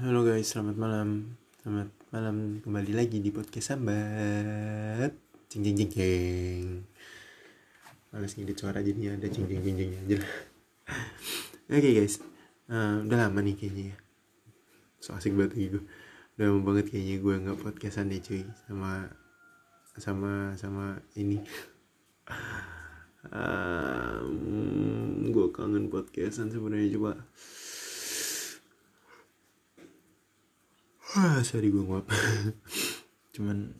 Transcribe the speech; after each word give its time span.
Halo 0.00 0.24
guys, 0.24 0.48
selamat 0.48 0.80
malam. 0.80 1.36
Selamat 1.60 1.92
malam 2.08 2.56
kembali 2.64 2.96
lagi 2.96 3.20
di 3.20 3.28
podcast 3.28 3.76
Sambat. 3.76 5.12
Cing 5.52 5.60
cing 5.60 5.76
cing 5.76 5.92
cing. 5.92 6.64
Males 8.08 8.32
ngedit 8.32 8.56
suara 8.56 8.80
jadi 8.80 9.20
ada 9.20 9.28
cing 9.28 9.44
cing 9.44 9.60
cing 9.60 9.76
cing 9.76 9.92
aja. 10.00 10.16
Oke 11.76 11.90
guys, 11.92 12.16
Eh, 12.72 12.96
udah 13.04 13.28
lama 13.28 13.44
nih 13.44 13.60
kayaknya 13.60 13.92
ya. 13.92 13.96
So 15.04 15.20
asik 15.20 15.36
banget 15.36 15.68
gue. 15.68 15.84
Udah 16.40 16.44
lama 16.48 16.60
banget 16.64 16.96
kayaknya 16.96 17.20
gue 17.20 17.34
nggak 17.44 17.60
podcastan 17.60 18.08
deh 18.08 18.24
cuy 18.24 18.48
sama 18.72 19.04
sama 20.00 20.56
sama 20.56 20.96
ini. 21.12 21.44
Um, 23.20 25.28
gue 25.28 25.52
kangen 25.52 25.92
podcastan 25.92 26.48
sebenarnya 26.48 26.96
coba 26.96 27.20
Wah, 31.10 31.42
sorry 31.42 31.74
gue 31.74 31.82
nguap. 31.82 32.06
cuman, 33.34 33.74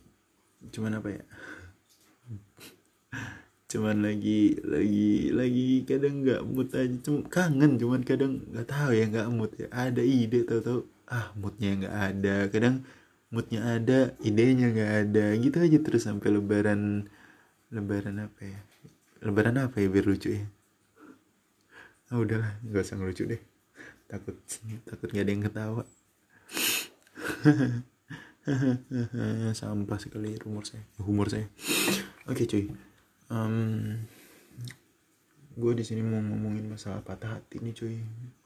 cuman 0.75 0.99
apa 0.99 1.09
ya? 1.15 1.23
cuman 3.71 4.03
lagi, 4.03 4.59
lagi, 4.67 5.31
lagi 5.31 5.87
kadang 5.87 6.27
nggak 6.27 6.43
mood 6.43 6.75
aja. 6.75 6.97
Cuma 7.07 7.23
kangen, 7.31 7.79
cuman 7.79 8.03
kadang 8.03 8.43
nggak 8.51 8.67
tahu 8.67 8.91
ya 8.99 9.07
nggak 9.07 9.31
mood 9.31 9.55
ya. 9.55 9.71
Ada 9.71 10.03
ide 10.03 10.43
tahu-tahu, 10.43 10.83
ah 11.07 11.31
moodnya 11.39 11.71
nggak 11.79 11.97
ada. 12.11 12.37
Kadang 12.51 12.83
moodnya 13.31 13.61
ada, 13.79 14.11
idenya 14.27 14.75
nggak 14.75 14.93
ada. 15.07 15.25
Gitu 15.39 15.57
aja 15.63 15.79
terus 15.87 16.03
sampai 16.11 16.35
lebaran, 16.35 17.07
lebaran 17.71 18.27
apa 18.27 18.41
ya? 18.43 18.59
Lebaran 19.23 19.55
apa 19.71 19.79
ya 19.79 19.87
biar 19.87 20.07
lucu 20.11 20.35
ya? 20.35 20.43
Ah 22.11 22.19
udahlah, 22.19 22.59
nggak 22.67 22.83
usah 22.83 22.99
ngelucu 22.99 23.23
deh. 23.23 23.43
Takut, 24.11 24.35
takut 24.83 25.15
nggak 25.15 25.23
ada 25.23 25.31
yang 25.31 25.47
ketawa. 25.47 25.87
sampah 29.61 29.99
sekali 30.01 30.37
rumor 30.41 30.65
saya 30.67 30.83
humor 31.01 31.29
saya. 31.29 31.47
Oke 32.29 32.47
cuy. 32.47 32.69
Um, 33.31 34.07
gue 35.55 35.73
di 35.77 35.85
sini 35.87 36.03
mau 36.03 36.19
ngomongin 36.19 36.67
masalah 36.67 37.05
patah 37.05 37.39
hati 37.39 37.63
nih 37.63 37.75
cuy. 37.77 37.97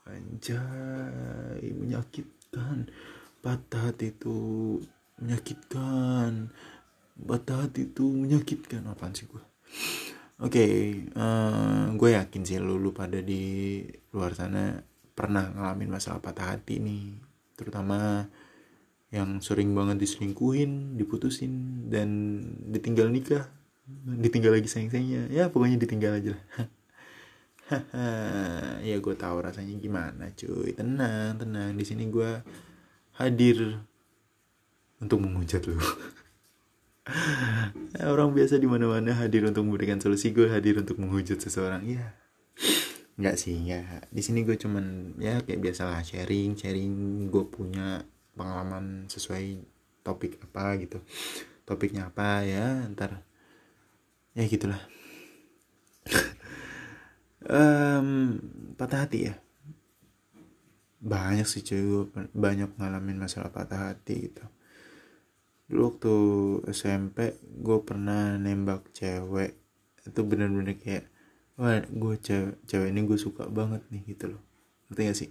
Anjay 0.08 1.72
menyakitkan. 1.74 2.90
Patah 3.40 3.92
hati 3.92 4.12
itu 4.12 4.36
menyakitkan. 5.20 6.52
Patah 7.14 7.58
hati 7.64 7.88
itu 7.88 8.04
menyakitkan. 8.08 8.84
Apaan 8.90 9.16
sih 9.16 9.26
gue 9.26 9.42
oke 10.42 10.66
eh, 11.06 11.84
gue 11.94 12.10
yakin 12.10 12.42
sih 12.42 12.58
lu, 12.58 12.82
lu 12.82 12.90
pada 12.90 13.22
di 13.22 13.86
luar 14.10 14.34
sana 14.34 14.82
pernah 15.14 15.46
ngalamin 15.54 15.94
masalah 15.94 16.18
patah 16.18 16.58
hati 16.58 16.82
nih. 16.82 17.14
Terutama 17.54 18.26
yang 19.14 19.38
sering 19.38 19.70
banget 19.78 20.02
diselingkuhin, 20.02 20.98
diputusin, 20.98 21.86
dan 21.86 22.42
ditinggal 22.66 23.06
nikah, 23.06 23.46
ditinggal 24.10 24.58
lagi 24.58 24.66
sayang-sayangnya, 24.66 25.30
ya 25.30 25.46
pokoknya 25.54 25.78
ditinggal 25.78 26.18
aja 26.18 26.34
lah. 26.34 26.44
ya 28.88 28.96
gue 28.98 29.14
tahu 29.14 29.36
rasanya 29.38 29.78
gimana 29.78 30.34
cuy, 30.34 30.74
tenang 30.74 31.38
tenang 31.38 31.78
di 31.78 31.84
sini 31.86 32.10
gue 32.10 32.42
hadir 33.22 33.86
untuk 34.98 35.22
menghujat 35.22 35.62
lu. 35.70 35.78
Orang 38.02 38.34
biasa 38.34 38.58
di 38.58 38.66
mana-mana 38.66 39.14
hadir 39.14 39.46
untuk 39.46 39.62
memberikan 39.62 40.02
solusi, 40.02 40.34
gue 40.34 40.50
hadir 40.50 40.74
untuk 40.80 40.98
menghujat 40.98 41.38
seseorang, 41.38 41.86
ya. 41.86 42.18
Enggak 43.14 43.38
sih, 43.38 43.54
ya. 43.62 44.02
Di 44.10 44.24
sini 44.24 44.42
gue 44.42 44.58
cuman 44.58 45.14
ya 45.22 45.38
kayak 45.44 45.60
biasalah 45.62 46.02
sharing, 46.02 46.58
sharing 46.58 46.92
gue 47.28 47.44
punya 47.46 48.02
pengalaman 48.34 49.06
sesuai 49.08 49.64
topik 50.04 50.38
apa 50.44 50.76
gitu. 50.78 51.00
Topiknya 51.64 52.12
apa 52.12 52.44
ya 52.44 52.84
ntar. 52.92 53.24
Ya 54.36 54.44
gitulah. 54.46 54.82
Um, 57.44 58.40
patah 58.72 59.04
hati 59.04 59.28
ya? 59.28 59.36
Banyak 61.04 61.44
sih 61.44 61.60
cuy. 61.60 62.08
Banyak 62.32 62.80
ngalamin 62.80 63.20
masalah 63.20 63.52
patah 63.52 63.92
hati 63.92 64.32
gitu. 64.32 64.40
Dulu 65.68 65.80
waktu 65.92 66.14
SMP 66.72 67.36
gue 67.44 67.84
pernah 67.84 68.40
nembak 68.40 68.96
cewek. 68.96 69.60
Itu 70.08 70.24
bener-bener 70.24 70.72
kayak 70.80 71.04
wah 71.60 71.84
gue 71.84 72.14
cewek 72.16 72.64
cewek 72.64 72.88
ini 72.96 73.04
gue 73.04 73.18
suka 73.20 73.44
banget 73.52 73.84
nih 73.92 74.08
gitu 74.08 74.32
loh. 74.32 74.42
Ngerti 74.88 75.00
gak 75.04 75.18
sih 75.20 75.30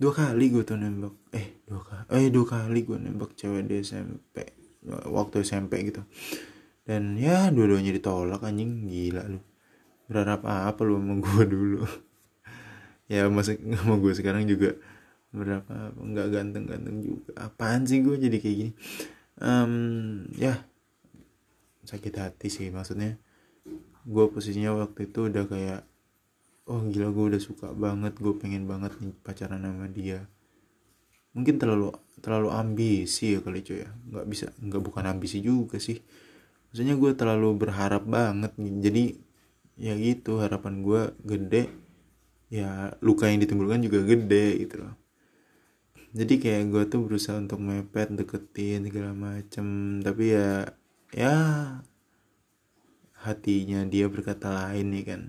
dua 0.00 0.12
kali 0.14 0.44
gue 0.50 0.62
tuh 0.64 0.78
nembak. 0.80 1.14
Eh 1.34 1.62
dua 1.68 1.82
kali 1.84 2.04
eh 2.14 2.26
dua 2.32 2.46
kali 2.46 2.80
gue 2.86 2.98
nembak 2.98 3.36
cewek 3.36 3.68
di 3.68 3.82
SMP 3.82 4.36
waktu 5.08 5.44
SMP 5.44 5.92
gitu. 5.92 6.02
Dan 6.88 7.20
ya 7.20 7.52
dua-duanya 7.52 7.92
ditolak 7.92 8.40
anjing. 8.44 8.88
Gila 8.88 9.22
lu. 9.28 9.40
Berharap 10.08 10.44
apa 10.48 10.80
lu 10.86 10.96
sama 10.96 11.14
gue 11.20 11.44
dulu? 11.48 11.82
Ya 13.08 13.24
masih 13.32 13.56
sama 13.80 13.96
gue 13.96 14.12
sekarang 14.12 14.44
juga 14.44 14.76
berapa 15.32 15.96
nggak 15.96 16.28
ganteng-ganteng 16.28 17.00
juga. 17.00 17.32
Apaan 17.40 17.88
sih 17.88 18.04
gue 18.04 18.20
jadi 18.20 18.36
kayak 18.36 18.56
gini? 18.60 18.72
Um, 19.40 20.28
ya 20.36 20.60
sakit 21.88 22.12
hati 22.20 22.52
sih 22.52 22.68
maksudnya. 22.68 23.16
Gue 24.04 24.28
posisinya 24.28 24.76
waktu 24.76 25.08
itu 25.08 25.32
udah 25.32 25.44
kayak 25.48 25.88
oh 26.68 26.84
gila 26.84 27.08
gue 27.10 27.24
udah 27.34 27.42
suka 27.42 27.72
banget 27.72 28.20
gue 28.20 28.34
pengen 28.36 28.68
banget 28.68 28.92
nih 29.00 29.16
pacaran 29.24 29.64
sama 29.64 29.88
dia. 29.88 30.28
Mungkin 31.32 31.56
terlalu 31.56 31.96
terlalu 32.20 32.48
ambisi 32.52 33.36
ya 33.36 33.40
kali 33.40 33.64
cuy 33.64 33.82
ya. 33.82 33.88
Nggak 33.88 34.26
bisa 34.28 34.46
nggak 34.60 34.82
bukan 34.84 35.04
ambisi 35.08 35.40
juga 35.40 35.80
sih. 35.80 35.96
Maksudnya 36.68 36.94
gue 37.00 37.10
terlalu 37.16 37.48
berharap 37.56 38.04
banget 38.04 38.52
jadi 38.60 39.16
ya 39.80 39.94
gitu 39.96 40.44
harapan 40.44 40.84
gue 40.84 41.00
gede 41.24 41.72
ya 42.52 42.92
luka 43.00 43.30
yang 43.32 43.40
ditimbulkan 43.40 43.80
juga 43.80 44.04
gede 44.04 44.60
gitu 44.68 44.84
loh. 44.84 44.94
Jadi 46.12 46.40
kayak 46.40 46.72
gue 46.72 46.82
tuh 46.88 47.00
berusaha 47.04 47.36
untuk 47.40 47.60
mepet 47.64 48.12
deketin 48.12 48.84
segala 48.84 49.16
macem. 49.16 49.98
Tapi 50.04 50.24
ya 50.36 50.68
ya 51.16 51.34
hatinya 53.24 53.82
dia 53.88 54.06
berkata 54.12 54.52
lain 54.52 54.94
nih 54.94 55.04
kan 55.08 55.20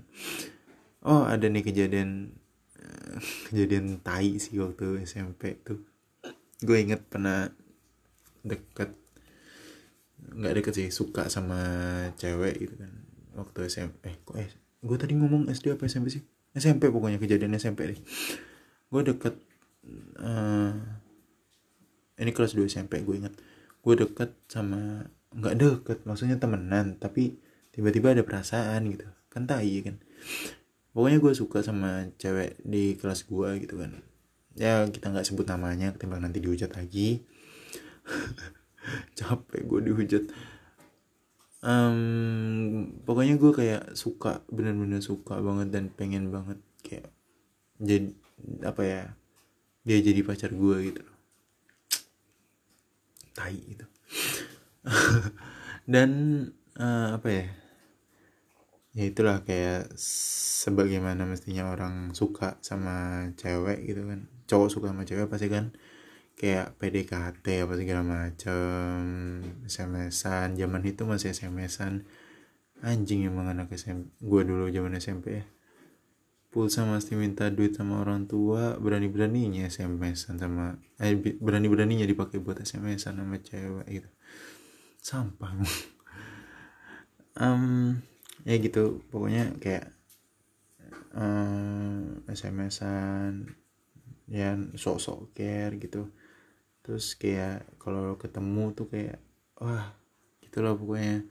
oh 1.04 1.24
ada 1.24 1.46
nih 1.48 1.64
kejadian 1.64 2.36
kejadian 3.50 4.00
tai 4.00 4.36
sih 4.40 4.56
waktu 4.60 5.04
SMP 5.04 5.60
tuh. 5.64 5.84
Gue 6.60 6.84
inget 6.84 7.00
pernah 7.08 7.48
deket 8.44 8.92
nggak 10.20 10.54
deket 10.62 10.72
sih 10.76 10.88
suka 10.92 11.26
sama 11.32 11.58
cewek 12.16 12.54
gitu 12.60 12.74
kan 12.80 12.92
waktu 13.36 13.66
SMP 13.68 14.04
eh 14.08 14.16
kok 14.22 14.36
eh 14.38 14.50
gue 14.80 14.96
tadi 14.96 15.12
ngomong 15.16 15.48
SD 15.52 15.76
apa 15.76 15.88
SMP 15.88 16.08
sih? 16.12 16.22
SMP 16.56 16.88
pokoknya 16.88 17.20
kejadian 17.20 17.56
SMP 17.56 17.94
deh. 17.94 18.00
Gue 18.90 19.02
deket 19.06 19.38
uh, 20.18 20.72
ini 22.20 22.30
kelas 22.32 22.56
2 22.56 22.68
SMP 22.68 23.00
gue 23.04 23.16
inget. 23.16 23.34
Gue 23.80 23.94
deket 23.96 24.36
sama 24.48 25.04
nggak 25.30 25.54
deket 25.56 25.98
maksudnya 26.04 26.36
temenan 26.42 26.98
tapi 26.98 27.38
tiba-tiba 27.70 28.16
ada 28.16 28.24
perasaan 28.24 28.88
gitu. 28.88 29.06
Kan 29.30 29.46
tai 29.46 29.78
kan 29.84 30.00
pokoknya 30.90 31.18
gue 31.22 31.32
suka 31.36 31.62
sama 31.62 32.10
cewek 32.18 32.58
di 32.66 32.98
kelas 32.98 33.26
gue 33.26 33.48
gitu 33.62 33.74
kan. 33.78 34.02
Ya 34.58 34.82
kita 34.86 35.14
nggak 35.14 35.26
sebut 35.26 35.46
namanya 35.46 35.94
ketimbang 35.94 36.22
nanti 36.26 36.42
dihujat 36.42 36.74
lagi. 36.74 37.22
Capek 39.18 39.62
gue 39.66 39.80
dihujat. 39.92 40.24
Um, 41.60 42.96
pokoknya 43.04 43.36
gue 43.36 43.52
kayak 43.52 43.82
suka 43.92 44.40
bener-bener 44.48 45.04
suka 45.04 45.36
banget 45.44 45.68
dan 45.68 45.92
pengen 45.92 46.32
banget 46.32 46.56
kayak 46.80 47.12
jadi 47.76 48.16
apa 48.64 48.82
ya 48.82 49.02
dia 49.84 49.98
jadi 50.00 50.20
pacar 50.24 50.50
gue 50.56 50.76
gitu. 50.92 51.02
Tai 53.36 53.56
gitu. 53.56 53.86
Dan 55.92 56.10
uh, 56.80 57.16
apa 57.16 57.28
ya 57.28 57.44
ya 58.90 59.04
itulah 59.06 59.46
kayak 59.46 59.94
sebagaimana 60.60 61.22
mestinya 61.22 61.70
orang 61.70 62.10
suka 62.10 62.58
sama 62.60 63.28
cewek 63.38 63.86
gitu 63.86 64.02
kan. 64.06 64.26
Cowok 64.50 64.68
suka 64.68 64.86
sama 64.90 65.06
cewek 65.06 65.30
pasti 65.30 65.46
kan 65.46 65.70
kayak 66.40 66.80
PDKT 66.80 67.68
apa 67.68 67.74
segala 67.76 68.02
macam 68.02 68.64
SMS-an 69.68 70.56
zaman 70.56 70.82
itu 70.88 71.04
masih 71.04 71.36
SMS-an 71.36 72.08
anjing 72.80 73.28
emang 73.28 73.52
anak 73.52 73.68
SMP 73.76 74.08
gue 74.24 74.42
dulu 74.42 74.72
zaman 74.72 74.96
SMP 74.96 75.26
ya. 75.38 75.44
Pulsa 76.50 76.82
mesti 76.82 77.14
minta 77.14 77.46
duit 77.46 77.78
sama 77.78 78.02
orang 78.02 78.26
tua 78.26 78.74
berani 78.82 79.06
beraninya 79.06 79.70
SMS-an 79.70 80.34
sama 80.42 80.82
eh 80.98 81.14
berani 81.38 81.70
beraninya 81.70 82.02
dipakai 82.08 82.42
buat 82.42 82.58
SMS-an 82.58 83.22
sama 83.22 83.38
cewek 83.38 83.86
gitu. 83.86 84.10
Sampah. 84.98 85.54
Um, 87.40 88.02
ya 88.48 88.56
gitu 88.56 89.04
pokoknya 89.12 89.52
kayak 89.60 89.92
um, 91.14 92.22
SMS-an 92.26 93.50
ya 94.30 94.54
sok-sok 94.78 95.34
care 95.34 95.74
gitu. 95.76 96.08
Terus 96.80 97.18
kayak 97.18 97.66
kalau 97.76 98.16
ketemu 98.16 98.72
tuh 98.72 98.86
kayak 98.88 99.18
wah 99.58 99.92
gitu 100.40 100.62
loh 100.62 100.78
pokoknya. 100.78 101.26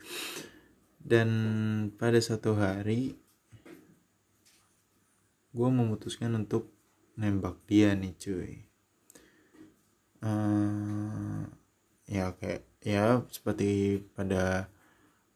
Dan 0.99 1.29
pada 1.95 2.19
satu 2.19 2.59
hari 2.59 3.15
gue 5.49 5.69
memutuskan 5.69 6.35
untuk 6.37 6.69
nembak 7.17 7.57
dia 7.65 7.95
nih 7.95 8.13
cuy. 8.19 8.53
Uh, 10.19 11.47
ya 12.11 12.35
kayak 12.35 12.67
ya 12.83 13.23
seperti 13.31 14.03
pada 14.11 14.67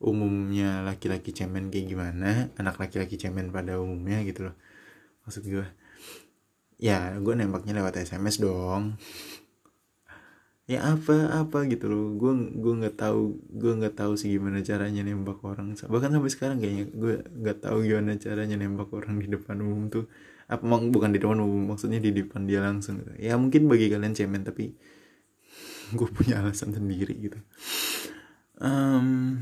umumnya 0.03 0.83
laki-laki 0.83 1.31
cemen 1.31 1.71
kayak 1.71 1.87
gimana 1.87 2.51
anak 2.59 2.75
laki-laki 2.75 3.15
cemen 3.15 3.49
pada 3.55 3.79
umumnya 3.79 4.19
gitu 4.27 4.51
loh. 4.51 4.55
Maksud 5.23 5.47
gue 5.47 5.65
ya 6.75 7.15
gue 7.15 7.33
nembaknya 7.33 7.79
lewat 7.79 8.03
sms 8.03 8.43
dong. 8.43 8.99
Ya 10.67 10.83
apa 10.95 11.43
apa 11.43 11.63
gitu 11.71 11.87
loh. 11.87 12.05
Gue 12.19 12.35
gue 12.51 12.73
nggak 12.83 12.99
tahu 12.99 13.39
gue 13.55 13.71
nggak 13.79 13.95
tahu 13.95 14.19
sih 14.19 14.35
gimana 14.35 14.59
caranya 14.59 15.07
nembak 15.07 15.39
orang 15.47 15.75
bahkan 15.87 16.11
sampai 16.11 16.31
sekarang 16.31 16.57
kayaknya 16.59 16.85
gue 16.91 17.13
nggak 17.23 17.57
tahu 17.63 17.77
gimana 17.87 18.19
caranya 18.19 18.55
nembak 18.59 18.91
orang 18.91 19.23
di 19.23 19.27
depan 19.31 19.63
umum 19.63 19.87
tuh. 19.87 20.11
Apa 20.51 20.63
bukan 20.67 21.15
di 21.15 21.23
depan 21.23 21.39
umum 21.39 21.71
maksudnya 21.71 22.03
di 22.03 22.11
depan 22.11 22.43
dia 22.43 22.59
langsung 22.59 22.99
gitu. 22.99 23.15
ya 23.15 23.39
mungkin 23.39 23.71
bagi 23.71 23.87
kalian 23.87 24.11
cemen 24.11 24.43
tapi 24.43 24.75
gue 25.95 26.09
punya 26.11 26.43
alasan 26.43 26.75
sendiri 26.75 27.15
gitu. 27.15 27.39
Um, 28.59 29.39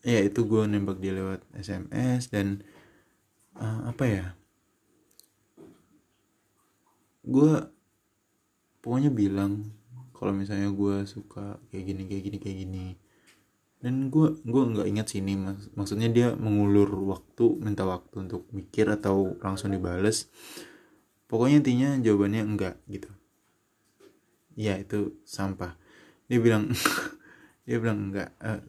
ya 0.00 0.20
itu 0.24 0.40
gue 0.48 0.62
nembak 0.64 0.96
dia 1.00 1.12
lewat 1.12 1.44
SMS 1.52 2.32
dan 2.32 2.64
uh, 3.56 3.90
apa 3.92 4.04
ya? 4.08 4.26
Gue 7.20 7.68
pokoknya 8.80 9.12
bilang 9.12 9.68
kalau 10.16 10.32
misalnya 10.36 10.72
gue 10.72 11.04
suka 11.08 11.60
kayak 11.72 11.84
gini 11.84 12.02
kayak 12.08 12.22
gini 12.28 12.38
kayak 12.40 12.58
gini. 12.64 12.86
Dan 13.80 14.12
gue 14.12 14.36
gue 14.44 14.62
nggak 14.76 14.88
ingat 14.92 15.08
sini 15.08 15.40
mas 15.40 15.72
maksudnya 15.72 16.12
dia 16.12 16.28
mengulur 16.36 16.92
waktu 17.08 17.56
minta 17.64 17.88
waktu 17.88 18.28
untuk 18.28 18.44
mikir 18.52 18.88
atau 18.88 19.36
langsung 19.40 19.72
dibales. 19.72 20.28
Pokoknya 21.24 21.62
intinya 21.64 21.88
jawabannya 22.00 22.42
enggak 22.44 22.76
gitu. 22.90 23.08
Ya 24.56 24.76
itu 24.76 25.16
sampah. 25.24 25.76
Dia 26.28 26.40
bilang 26.40 26.68
dia 27.68 27.76
bilang 27.80 28.10
enggak 28.12 28.34
uh, 28.44 28.60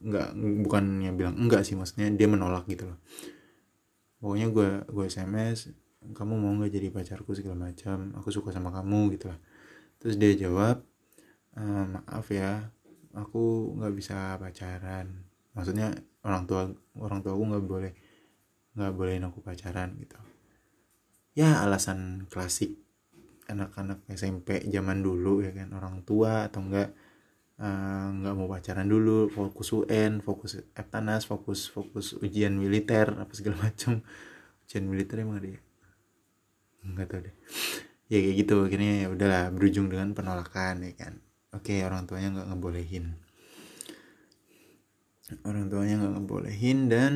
nggak 0.00 0.28
bukannya 0.66 1.10
bilang 1.14 1.38
enggak 1.38 1.62
sih 1.62 1.78
maksudnya 1.78 2.10
dia 2.10 2.26
menolak 2.26 2.66
gitu 2.66 2.90
loh. 2.90 2.98
Pokoknya 4.20 4.52
gue 4.52 4.68
gue 4.90 5.04
sms 5.08 5.72
kamu 6.16 6.32
mau 6.40 6.52
nggak 6.56 6.72
jadi 6.72 6.88
pacarku? 6.92 7.36
segala 7.36 7.70
macam. 7.70 8.12
Aku 8.20 8.28
suka 8.32 8.50
sama 8.52 8.72
kamu 8.72 9.16
gitu 9.16 9.28
lah. 9.28 9.38
Terus 10.00 10.16
dia 10.16 10.32
jawab 10.36 10.80
e, 11.56 11.62
maaf 11.62 12.26
ya 12.32 12.72
aku 13.12 13.76
nggak 13.76 13.92
bisa 13.96 14.36
pacaran. 14.40 15.28
Maksudnya 15.52 15.92
orang 16.24 16.44
tua 16.48 16.72
orang 16.96 17.20
tua 17.20 17.32
aku 17.36 17.44
nggak 17.52 17.64
boleh 17.64 17.92
nggak 18.76 18.92
bolehin 18.96 19.24
aku 19.28 19.44
pacaran 19.44 19.96
gitu. 20.00 20.16
Ya 21.36 21.62
alasan 21.62 22.26
klasik 22.32 22.80
anak-anak 23.50 24.06
SMP 24.14 24.62
zaman 24.70 25.02
dulu 25.02 25.42
ya 25.42 25.50
kan 25.50 25.74
orang 25.74 26.06
tua 26.06 26.46
atau 26.46 26.62
enggak 26.62 26.94
nggak 27.60 28.32
uh, 28.32 28.36
mau 28.40 28.48
pacaran 28.48 28.88
dulu 28.88 29.28
fokus 29.28 29.68
UN 29.76 30.24
fokus 30.24 30.64
Eptanas 30.72 31.28
fokus 31.28 31.68
fokus 31.68 32.16
ujian 32.16 32.56
militer 32.56 33.12
apa 33.20 33.28
segala 33.36 33.60
macam. 33.68 34.00
Ujian 34.64 34.88
militer 34.88 35.20
emang 35.20 35.44
ada 35.44 35.48
ya? 35.52 35.60
Nggak 36.88 37.06
tahu 37.12 37.20
deh. 37.28 37.34
Ya 38.08 38.18
kayak 38.24 38.36
gitu 38.40 38.54
akhirnya 38.64 38.92
ya 39.04 39.08
udahlah 39.12 39.44
berujung 39.52 39.92
dengan 39.92 40.16
penolakan 40.16 40.88
ya 40.88 40.92
kan. 40.96 41.20
Oke 41.52 41.84
orang 41.84 42.08
tuanya 42.08 42.40
nggak 42.40 42.48
ngebolehin. 42.48 43.06
Orang 45.44 45.68
tuanya 45.68 45.94
nggak 46.00 46.14
ngebolehin 46.16 46.78
dan 46.88 47.14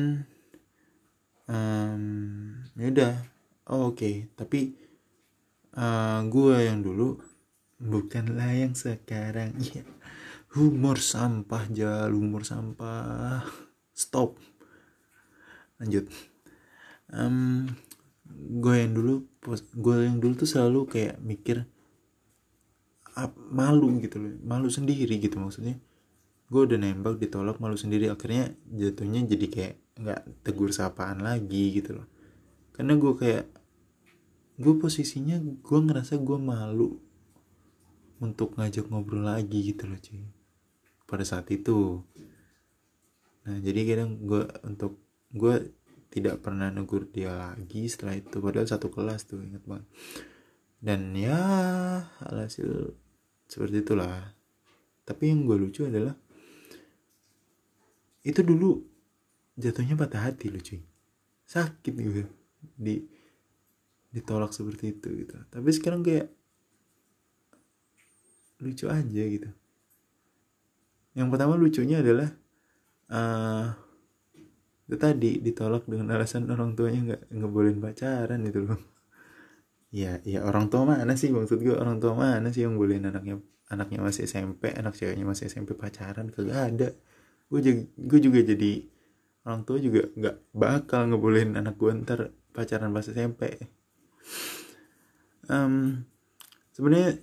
um, 1.49 2.05
ya 2.77 2.87
udah. 2.93 3.13
Oh, 3.65 3.89
oke. 3.89 3.97
Okay. 3.97 4.29
tapi 4.37 4.77
uh, 5.73 5.81
eh, 5.81 6.19
gue 6.29 6.57
yang 6.69 6.85
dulu 6.85 7.17
bukanlah 7.81 8.53
yang 8.53 8.77
sekarang. 8.77 9.57
Ya 9.73 9.81
humor 10.55 11.03
sampah 11.03 11.67
jal 11.67 12.15
humor 12.15 12.47
sampah. 12.47 13.43
Stop. 13.91 14.39
Lanjut. 15.83 16.07
Um, 17.11 17.67
gue 18.35 18.75
yang 18.79 18.95
dulu 18.95 19.27
gue 19.75 19.95
yang 20.07 20.17
dulu 20.23 20.33
tuh 20.39 20.49
selalu 20.49 20.79
kayak 20.89 21.15
mikir 21.21 21.69
ap, 23.13 23.31
malu 23.37 23.93
gitu 24.01 24.17
loh 24.17 24.33
malu 24.41 24.71
sendiri 24.71 25.19
gitu 25.19 25.35
maksudnya. 25.37 25.75
Gue 26.47 26.63
udah 26.63 26.79
nembak 26.79 27.19
ditolak 27.19 27.59
malu 27.59 27.75
sendiri. 27.75 28.07
Akhirnya 28.07 28.55
jatuhnya 28.71 29.27
jadi 29.27 29.47
kayak 29.51 29.75
nggak 29.95 30.21
tegur 30.47 30.71
sapaan 30.71 31.19
lagi 31.19 31.75
gitu 31.75 31.99
loh. 31.99 32.07
Karena 32.71 32.95
gue 32.95 33.11
kayak 33.11 33.45
gue 34.55 34.73
posisinya 34.79 35.35
gue 35.43 35.79
ngerasa 35.83 36.15
gue 36.15 36.39
malu 36.39 36.95
untuk 38.23 38.55
ngajak 38.55 38.87
ngobrol 38.87 39.27
lagi 39.27 39.75
gitu 39.75 39.83
loh 39.91 39.99
cuy 39.99 40.34
pada 41.15 41.23
saat 41.23 41.47
itu. 41.47 42.03
Nah 43.47 43.57
jadi 43.63 43.87
kadang 43.87 44.19
gue 44.19 44.43
untuk 44.67 44.99
gue 45.31 45.71
tidak 46.11 46.43
pernah 46.43 46.67
negur 46.67 47.07
dia 47.07 47.31
lagi 47.31 47.87
setelah 47.87 48.19
itu 48.19 48.43
padahal 48.43 48.67
satu 48.67 48.91
kelas 48.91 49.23
tuh 49.31 49.39
inget 49.39 49.63
banget. 49.63 49.87
Dan 50.83 51.15
ya 51.15 51.39
alhasil 52.19 52.91
seperti 53.47 53.79
itulah. 53.79 54.35
Tapi 55.07 55.31
yang 55.31 55.47
gue 55.47 55.55
lucu 55.55 55.87
adalah 55.87 56.19
itu 58.27 58.41
dulu 58.43 58.83
jatuhnya 59.55 59.95
patah 59.95 60.27
hati 60.27 60.51
loh 60.51 60.59
cuy. 60.59 60.83
Sakit 61.47 61.93
gitu 61.95 62.27
di 62.75 63.07
ditolak 64.11 64.51
seperti 64.51 64.99
itu 64.99 65.07
gitu. 65.23 65.39
Tapi 65.47 65.69
sekarang 65.71 66.03
kayak 66.03 66.27
lucu 68.59 68.87
aja 68.87 69.23
gitu 69.27 69.51
yang 71.17 71.31
pertama 71.31 71.55
lucunya 71.55 72.03
adalah 72.03 72.29
uh, 73.09 73.71
itu 74.85 74.97
tadi 75.01 75.41
ditolak 75.41 75.89
dengan 75.89 76.13
alasan 76.13 76.45
orang 76.51 76.77
tuanya 76.77 76.99
nggak 77.01 77.21
nggak 77.33 77.51
bolehin 77.51 77.79
pacaran 77.81 78.41
itu 78.45 78.61
loh. 78.63 78.81
Ya 79.95 80.19
ya 80.27 80.43
orang 80.43 80.67
tua 80.67 80.83
mana 80.83 81.15
sih? 81.15 81.31
Maksud 81.31 81.63
gue 81.63 81.71
orang 81.71 82.03
tua 82.03 82.19
mana 82.19 82.51
sih 82.51 82.67
yang 82.67 82.75
bolehin 82.75 83.07
anaknya 83.07 83.39
anaknya 83.71 84.03
masih 84.03 84.27
SMP 84.27 84.75
anak 84.75 84.91
ceweknya 84.91 85.23
masih 85.23 85.47
SMP 85.47 85.71
pacaran? 85.71 86.27
Kagak 86.35 86.59
ada. 86.75 86.89
Gue 87.47 87.63
juga 87.63 87.87
gue 87.95 88.19
juga 88.19 88.39
jadi 88.43 88.71
orang 89.47 89.61
tua 89.63 89.77
juga 89.79 90.09
nggak 90.11 90.51
bakal 90.51 91.07
ngebolehin 91.07 91.55
anak 91.55 91.79
gue 91.79 91.91
ntar 92.03 92.35
pacaran 92.51 92.91
pas 92.91 93.07
SMP 93.07 93.55
um, 95.49 96.01
sebenarnya 96.73 97.21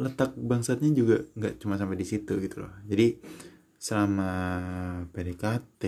letak 0.00 0.32
bangsatnya 0.32 0.96
juga 0.96 1.28
nggak 1.36 1.60
cuma 1.60 1.76
sampai 1.76 2.00
di 2.00 2.08
situ 2.08 2.40
gitu 2.40 2.64
loh. 2.64 2.72
Jadi 2.88 3.20
selama 3.76 4.30
PDKT 5.12 5.82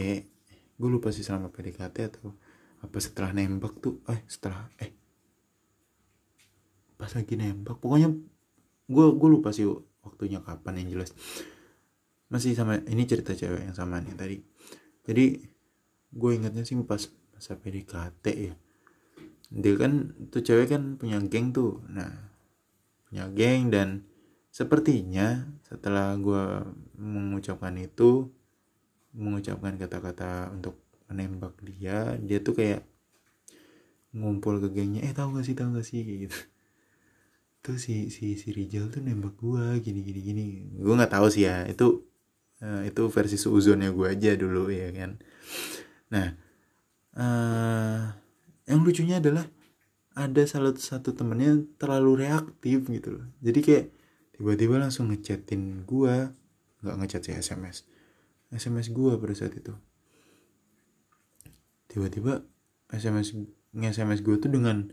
gue 0.76 0.88
lupa 0.88 1.08
sih 1.08 1.24
selama 1.24 1.48
PDKT 1.48 1.96
atau 2.12 2.36
apa 2.84 2.98
setelah 3.00 3.32
nembak 3.32 3.78
tuh 3.80 4.04
eh 4.10 4.20
setelah 4.28 4.68
eh 4.82 4.92
pas 6.98 7.08
lagi 7.08 7.34
nembak 7.38 7.78
pokoknya 7.78 8.10
gue 8.90 9.06
gue 9.16 9.28
lupa 9.32 9.48
sih 9.54 9.64
waktunya 10.04 10.44
kapan 10.44 10.84
yang 10.84 11.00
jelas. 11.00 11.16
Masih 12.28 12.52
sama 12.52 12.80
ini 12.84 13.08
cerita 13.08 13.32
cewek 13.32 13.64
yang 13.64 13.76
sama 13.76 14.00
nih 14.00 14.16
tadi. 14.16 14.36
Jadi 15.08 15.24
gue 16.12 16.30
ingatnya 16.36 16.68
sih 16.68 16.76
pas 16.84 17.00
masa 17.32 17.56
PDKT 17.56 18.24
ya. 18.36 18.54
Dia 19.52 19.74
kan 19.80 20.16
tuh 20.28 20.44
cewek 20.44 20.68
kan 20.68 20.96
punya 21.00 21.20
geng 21.24 21.52
tuh. 21.52 21.80
Nah 21.88 22.31
punya 23.12 23.28
geng 23.28 23.68
dan 23.68 23.88
sepertinya 24.48 25.44
setelah 25.68 26.16
gue 26.16 26.64
mengucapkan 26.96 27.76
itu 27.76 28.32
mengucapkan 29.12 29.76
kata-kata 29.76 30.48
untuk 30.48 30.80
menembak 31.12 31.52
dia 31.60 32.16
dia 32.24 32.40
tuh 32.40 32.56
kayak 32.56 32.88
ngumpul 34.16 34.64
ke 34.64 34.72
gengnya 34.72 35.04
eh 35.04 35.12
tahu 35.12 35.36
gak 35.36 35.44
sih 35.44 35.52
tahu 35.52 35.76
gak 35.76 35.84
sih? 35.84 36.00
gitu. 36.24 36.38
Tuh 37.60 37.76
si 37.76 38.08
si 38.08 38.40
si 38.40 38.48
Rijal 38.48 38.88
tuh 38.88 39.04
nembak 39.04 39.36
gue 39.36 39.84
gini 39.84 40.00
gini 40.00 40.20
gini. 40.24 40.46
Gue 40.80 40.96
nggak 40.96 41.12
tahu 41.12 41.28
sih 41.28 41.44
ya 41.44 41.68
itu 41.68 42.08
uh, 42.64 42.82
itu 42.82 43.02
versi 43.12 43.36
seuzonnya 43.36 43.92
gue 43.92 44.08
aja 44.08 44.32
dulu 44.40 44.72
ya 44.72 44.88
kan. 44.88 45.20
Nah 46.08 46.26
uh, 47.20 48.08
yang 48.64 48.80
lucunya 48.80 49.20
adalah 49.20 49.44
ada 50.12 50.42
salah 50.44 50.72
satu 50.76 51.16
temennya 51.16 51.64
terlalu 51.80 52.26
reaktif 52.26 52.86
gitu 52.88 53.20
loh. 53.20 53.24
Jadi 53.40 53.60
kayak 53.64 53.86
tiba-tiba 54.36 54.80
langsung 54.80 55.08
ngechatin 55.12 55.84
gua 55.88 56.32
nggak 56.82 56.96
ngechat 56.98 57.22
sih 57.30 57.34
sms 57.38 57.86
sms 58.52 58.90
gua 58.90 59.16
pada 59.16 59.34
saat 59.36 59.54
itu. 59.54 59.72
Tiba-tiba 61.88 62.44
sms 62.92 63.28
nge-sms 63.72 64.20
gue 64.20 64.36
tuh 64.36 64.52
dengan 64.52 64.92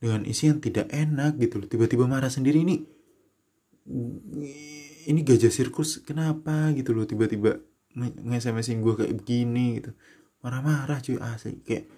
dengan 0.00 0.24
isi 0.28 0.48
yang 0.48 0.60
tidak 0.60 0.88
enak 0.92 1.40
gitu 1.40 1.60
loh. 1.60 1.68
Tiba-tiba 1.68 2.04
marah 2.08 2.32
sendiri 2.32 2.64
ini 2.64 2.84
ini 5.08 5.20
gajah 5.24 5.52
sirkus 5.52 6.04
kenapa? 6.04 6.72
gitu 6.76 6.92
loh. 6.92 7.08
Tiba-tiba 7.08 7.60
nge-smsin 7.96 8.84
gue 8.84 8.94
kayak 8.96 9.14
begini 9.24 9.80
gitu. 9.80 9.96
Marah-marah 10.40 11.00
cuy 11.04 11.20
asli 11.20 11.60
kayak 11.64 11.88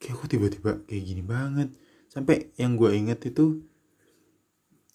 kayak 0.00 0.16
aku 0.16 0.24
tiba-tiba 0.26 0.80
kayak 0.88 1.04
gini 1.04 1.22
banget. 1.22 1.68
Sampai 2.10 2.50
yang 2.56 2.74
gue 2.74 2.90
inget 2.96 3.20
itu 3.28 3.62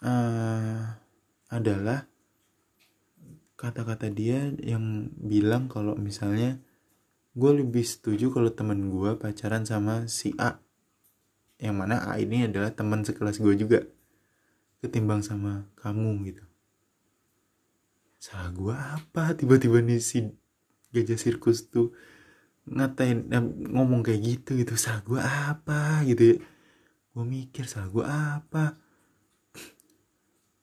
uh, 0.04 0.82
adalah 1.48 2.10
kata-kata 3.56 4.12
dia 4.12 4.52
yang 4.60 5.14
bilang 5.16 5.72
kalau 5.72 5.96
misalnya 5.96 6.60
gue 7.38 7.52
lebih 7.64 7.86
setuju 7.88 8.34
kalau 8.34 8.52
temen 8.52 8.92
gue 8.92 9.16
pacaran 9.16 9.64
sama 9.64 10.10
si 10.10 10.36
A. 10.42 10.60
Yang 11.62 11.76
mana 11.78 12.04
A 12.04 12.20
ini 12.20 12.50
adalah 12.50 12.74
teman 12.76 13.08
sekelas 13.08 13.40
gue 13.40 13.56
juga 13.56 13.80
ketimbang 14.84 15.24
sama 15.24 15.70
kamu 15.80 16.34
gitu. 16.34 16.44
Salah 18.20 18.52
gue 18.52 18.76
apa 18.76 19.38
tiba-tiba 19.38 19.80
nih 19.80 20.02
si 20.02 20.34
gajah 20.92 21.20
sirkus 21.20 21.70
tuh 21.70 21.96
ngatain 22.65 23.29
eh, 23.29 23.45
ngomong 23.69 24.01
kayak 24.01 24.22
gitu 24.25 24.57
gitu 24.57 24.74
salah 24.75 25.01
gue 25.05 25.22
apa? 25.22 26.01
gitu 26.10 26.24
ya. 26.34 26.38
Gue 27.13 27.25
mikir 27.25 27.69
salah 27.69 27.89
gue 27.93 28.05
apa? 28.05 28.65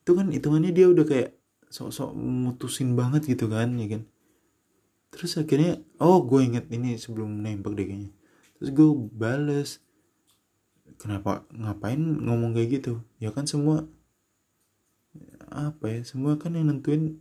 Itu 0.02 0.18
kan 0.18 0.34
hitungannya 0.34 0.74
dia 0.74 0.90
udah 0.90 1.06
kayak 1.06 1.38
sok-sok 1.72 2.12
mutusin 2.12 2.98
banget 2.98 3.30
gitu 3.30 3.46
kan 3.48 3.72
ya 3.78 3.86
kan. 3.98 4.02
Terus 5.14 5.38
akhirnya 5.38 5.80
oh 6.02 6.24
gue 6.26 6.40
inget 6.42 6.66
ini 6.74 6.98
sebelum 6.98 7.40
nembak 7.40 7.78
deh 7.78 7.86
kayaknya. 7.86 8.10
Terus 8.58 8.70
gue 8.74 8.88
bales 9.14 9.70
kenapa 10.98 11.46
ngapain 11.54 11.98
ngomong 11.98 12.52
kayak 12.58 12.82
gitu? 12.82 13.00
Ya 13.22 13.30
kan 13.30 13.46
semua 13.46 13.86
apa 15.52 15.84
ya 15.92 16.00
semua 16.02 16.40
kan 16.40 16.56
yang 16.56 16.72
nentuin 16.72 17.20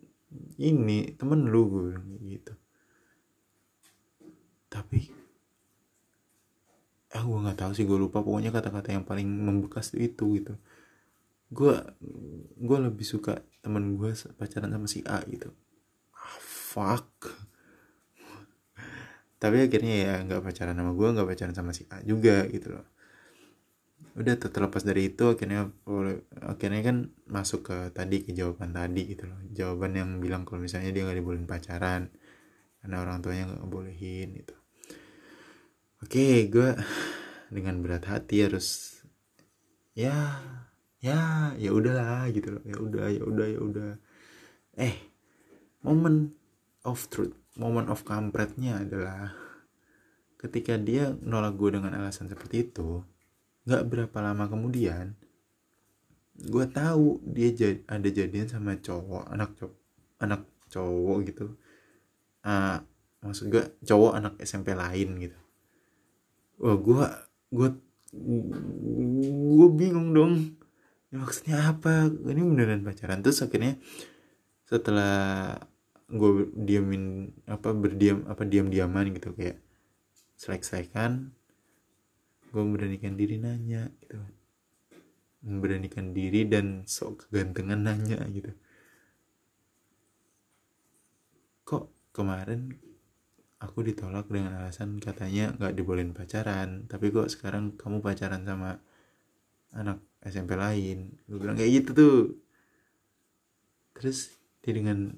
ini 0.55 1.11
temen 1.19 1.51
lu 1.51 1.67
gue 1.67 1.99
gitu 2.23 2.55
tapi 4.71 5.11
ah 7.11 7.23
gue 7.27 7.37
nggak 7.43 7.59
tahu 7.59 7.71
sih 7.75 7.83
gue 7.83 7.99
lupa 7.99 8.23
pokoknya 8.23 8.55
kata-kata 8.55 8.95
yang 8.95 9.03
paling 9.03 9.27
membekas 9.27 9.91
itu 9.99 10.39
gitu. 10.39 10.55
Gue 11.51 11.75
gue 12.55 12.77
lebih 12.79 13.03
suka 13.03 13.43
temen 13.59 13.99
gue 13.99 14.15
pacaran 14.39 14.71
sama 14.71 14.87
si 14.87 15.03
A 15.03 15.19
gitu. 15.27 15.51
Ah, 16.15 16.39
fuck. 16.39 17.11
Tapi 19.41 19.67
akhirnya 19.67 19.95
ya 20.07 20.13
nggak 20.23 20.39
pacaran 20.39 20.77
sama 20.79 20.95
gue 20.95 21.07
nggak 21.11 21.27
pacaran 21.27 21.55
sama 21.55 21.75
si 21.75 21.83
A 21.91 21.99
juga 22.07 22.47
gitu 22.47 22.79
loh. 22.79 22.87
Udah 24.15 24.39
terlepas 24.39 24.83
dari 24.87 25.11
itu 25.11 25.27
akhirnya 25.27 25.67
akhirnya 26.47 26.81
kan 26.83 26.97
masuk 27.27 27.67
ke 27.67 27.77
tadi 27.91 28.23
ke 28.23 28.31
jawaban 28.31 28.71
tadi 28.71 29.11
gitu 29.11 29.27
loh. 29.27 29.39
Jawaban 29.51 29.99
yang 29.99 30.09
bilang 30.23 30.47
kalau 30.47 30.63
misalnya 30.63 30.95
dia 30.95 31.03
nggak 31.03 31.19
dibolehin 31.19 31.43
pacaran 31.43 32.07
karena 32.79 32.95
orang 33.03 33.19
tuanya 33.19 33.51
nggak 33.51 33.67
bolehin 33.67 34.31
gitu 34.39 34.60
oke 36.01 36.27
gue 36.49 36.69
dengan 37.53 37.77
berat 37.83 38.09
hati 38.09 38.47
harus 38.47 38.99
ya 39.93 40.41
ya 41.01 41.51
ya 41.57 41.69
udahlah 41.73 42.29
gitu 42.33 42.57
loh. 42.57 42.63
Ya 42.65 42.77
udah 42.77 43.07
ya 43.11 43.23
udah 43.25 43.47
ya 43.49 43.59
udah. 43.59 43.91
Eh 44.77 44.95
moment 45.85 46.33
of 46.85 47.05
truth 47.09 47.33
moment 47.57 47.89
of 47.91 48.01
kampretnya 48.07 48.81
adalah 48.81 49.33
ketika 50.39 50.77
dia 50.79 51.13
nolak 51.21 51.53
gue 51.57 51.77
dengan 51.77 51.93
alasan 51.93 52.25
seperti 52.25 52.71
itu 52.71 53.05
nggak 53.69 53.85
berapa 53.85 54.17
lama 54.25 54.49
kemudian 54.49 55.13
gue 56.41 56.65
tahu 56.73 57.21
dia 57.21 57.53
jad, 57.53 57.85
ada 57.85 58.09
jadian 58.09 58.49
sama 58.49 58.73
cowok 58.81 59.29
anak 59.29 59.53
cowok 59.53 59.77
anak 60.17 60.41
cowok 60.71 61.17
gitu. 61.29 61.45
Uh, 62.41 62.81
maksud 63.21 63.53
gue 63.53 63.63
cowok 63.85 64.17
anak 64.17 64.33
SMP 64.41 64.73
lain 64.73 65.13
gitu 65.21 65.37
wah 66.61 66.77
gue 66.77 67.05
gue 67.51 67.69
gue 69.57 69.69
bingung 69.73 70.13
dong. 70.13 70.33
Ya, 71.11 71.19
maksudnya 71.19 71.57
apa? 71.75 72.07
Ini 72.07 72.41
beneran 72.45 72.85
pacaran. 72.85 73.19
Terus 73.19 73.43
akhirnya 73.43 73.75
setelah 74.69 75.57
gue 76.11 76.47
diamin 76.55 77.31
apa 77.47 77.71
berdiam 77.75 78.23
apa 78.27 78.43
diam 78.43 78.67
diaman 78.67 79.15
gitu 79.15 79.31
kayak 79.31 79.63
selek 80.35 80.67
selekan 80.67 81.31
gue 82.51 82.61
memberanikan 82.61 83.15
diri 83.15 83.39
nanya 83.39 83.87
gitu. 84.03 84.19
Memberanikan 85.41 86.13
diri 86.13 86.45
dan 86.45 86.85
sok 86.85 87.27
kegantengan 87.27 87.79
nanya 87.79 88.19
gitu. 88.29 88.51
Kok 91.65 92.13
kemarin 92.13 92.90
aku 93.61 93.85
ditolak 93.85 94.25
dengan 94.25 94.57
alasan 94.57 94.97
katanya 94.97 95.53
nggak 95.55 95.77
dibolehin 95.77 96.17
pacaran. 96.17 96.89
Tapi 96.89 97.13
kok 97.13 97.29
sekarang 97.29 97.77
kamu 97.77 98.01
pacaran 98.01 98.41
sama 98.41 98.81
anak 99.77 100.01
SMP 100.25 100.57
lain? 100.57 101.13
Gue 101.29 101.37
bilang 101.37 101.55
kayak 101.55 101.71
gitu 101.85 101.89
tuh. 101.93 102.19
Terus 103.93 104.33
dia 104.65 104.73
dengan 104.73 105.13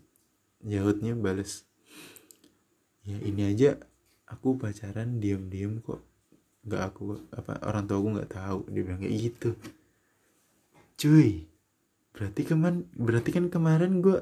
Yahudnya 0.63 1.15
balas 1.19 1.67
ya 3.03 3.19
ini 3.19 3.51
aja 3.51 3.75
aku 4.27 4.59
pacaran 4.59 5.23
diam-diam 5.23 5.79
kok. 5.79 6.03
Nggak 6.67 6.83
aku 6.83 7.19
apa 7.31 7.63
orang 7.63 7.87
tua 7.87 7.97
aku 8.03 8.09
nggak 8.19 8.31
tahu. 8.31 8.59
Dia 8.67 8.81
bilang 8.83 8.99
kayak 8.99 9.15
gitu. 9.31 9.49
Cuy 10.99 11.47
berarti 12.13 12.41
keman 12.45 12.85
berarti 12.93 13.33
kan 13.33 13.49
kemarin 13.49 14.03
gue 14.03 14.21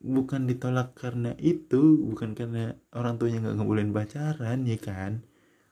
bukan 0.00 0.48
ditolak 0.48 0.96
karena 0.96 1.36
itu 1.36 2.00
bukan 2.00 2.32
karena 2.32 2.72
orang 2.96 3.20
tuanya 3.20 3.44
nggak 3.44 3.56
ngebolehin 3.60 3.92
pacaran 3.92 4.64
ya 4.64 4.78
kan? 4.80 5.20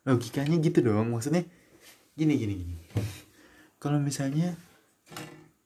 Logikanya 0.04 0.56
gitu 0.60 0.84
dong 0.84 1.16
maksudnya 1.16 1.48
gini 2.14 2.36
gini 2.36 2.54
gini. 2.60 2.76
Kalau 3.80 3.96
misalnya 3.98 4.54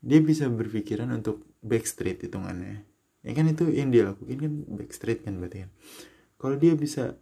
dia 0.02 0.20
bisa 0.22 0.46
berpikiran 0.46 1.10
untuk 1.10 1.46
backstreet 1.62 2.26
hitungannya 2.26 2.82
ya 3.22 3.32
kan 3.38 3.46
itu 3.46 3.70
yang 3.70 3.94
dia 3.94 4.10
lakuin 4.10 4.38
kan 4.38 4.52
backstreet 4.78 5.26
kan 5.26 5.38
berarti 5.38 5.66
kan? 5.66 5.70
Kalau 6.38 6.56
dia 6.58 6.74
bisa 6.74 7.18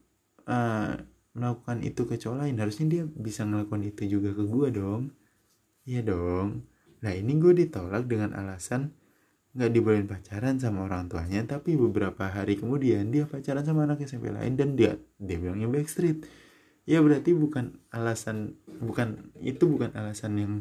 uh, 0.48 0.92
melakukan 1.36 1.84
itu 1.84 2.04
ke 2.08 2.16
cowok 2.16 2.36
lain 2.46 2.56
harusnya 2.58 2.86
dia 2.88 3.02
bisa 3.06 3.44
ngelakuin 3.46 3.92
itu 3.92 4.02
juga 4.18 4.32
ke 4.36 4.44
gue 4.44 4.68
dong. 4.72 5.12
Iya 5.88 6.04
dong. 6.04 6.68
Nah 7.00 7.12
ini 7.16 7.32
gue 7.40 7.52
ditolak 7.56 8.04
dengan 8.08 8.36
alasan 8.36 8.92
nggak 9.50 9.70
dibolehin 9.74 10.06
pacaran 10.06 10.56
sama 10.62 10.86
orang 10.86 11.10
tuanya 11.10 11.42
tapi 11.42 11.74
beberapa 11.74 12.30
hari 12.30 12.54
kemudian 12.54 13.10
dia 13.10 13.26
pacaran 13.26 13.66
sama 13.66 13.82
anak 13.82 14.06
SMP 14.06 14.30
lain 14.30 14.54
dan 14.54 14.78
dia 14.78 14.94
dia 15.18 15.36
bilangnya 15.42 15.66
backstreet 15.66 16.22
ya 16.86 17.02
berarti 17.02 17.34
bukan 17.34 17.78
alasan 17.90 18.54
bukan 18.78 19.34
itu 19.42 19.66
bukan 19.66 19.90
alasan 19.94 20.32
yang 20.38 20.52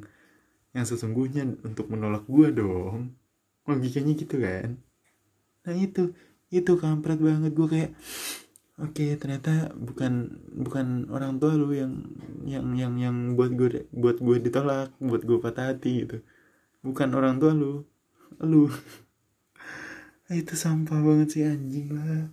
yang 0.73 0.85
sesungguhnya 0.85 1.49
untuk 1.65 1.89
menolak 1.89 2.25
gue 2.29 2.53
dong. 2.53 3.17
Logikanya 3.65 4.13
gitu 4.17 4.37
kan? 4.41 4.77
Nah 5.65 5.75
itu 5.77 6.13
itu 6.49 6.71
kampret 6.81 7.21
banget 7.21 7.53
gue 7.53 7.67
kayak 7.69 7.91
oke 8.81 8.97
okay, 8.97 9.13
ternyata 9.21 9.69
bukan 9.77 10.41
bukan 10.49 11.05
orang 11.13 11.37
tua 11.37 11.53
lu 11.53 11.69
yang 11.73 11.93
yang 12.45 12.65
yang 12.73 12.93
yang 12.97 13.15
buat 13.37 13.53
gue 13.53 13.85
buat 13.93 14.17
gue 14.17 14.37
ditolak 14.41 14.93
buat 14.97 15.21
gue 15.25 15.37
patah 15.41 15.73
hati 15.73 16.05
gitu. 16.05 16.17
Bukan 16.85 17.09
orang 17.13 17.37
tua 17.41 17.53
lu 17.53 17.85
lu. 18.37 18.69
Itu 20.29 20.53
sampah 20.53 21.01
banget 21.01 21.27
sih 21.33 21.43
anjing 21.45 21.89
lah. 21.89 22.29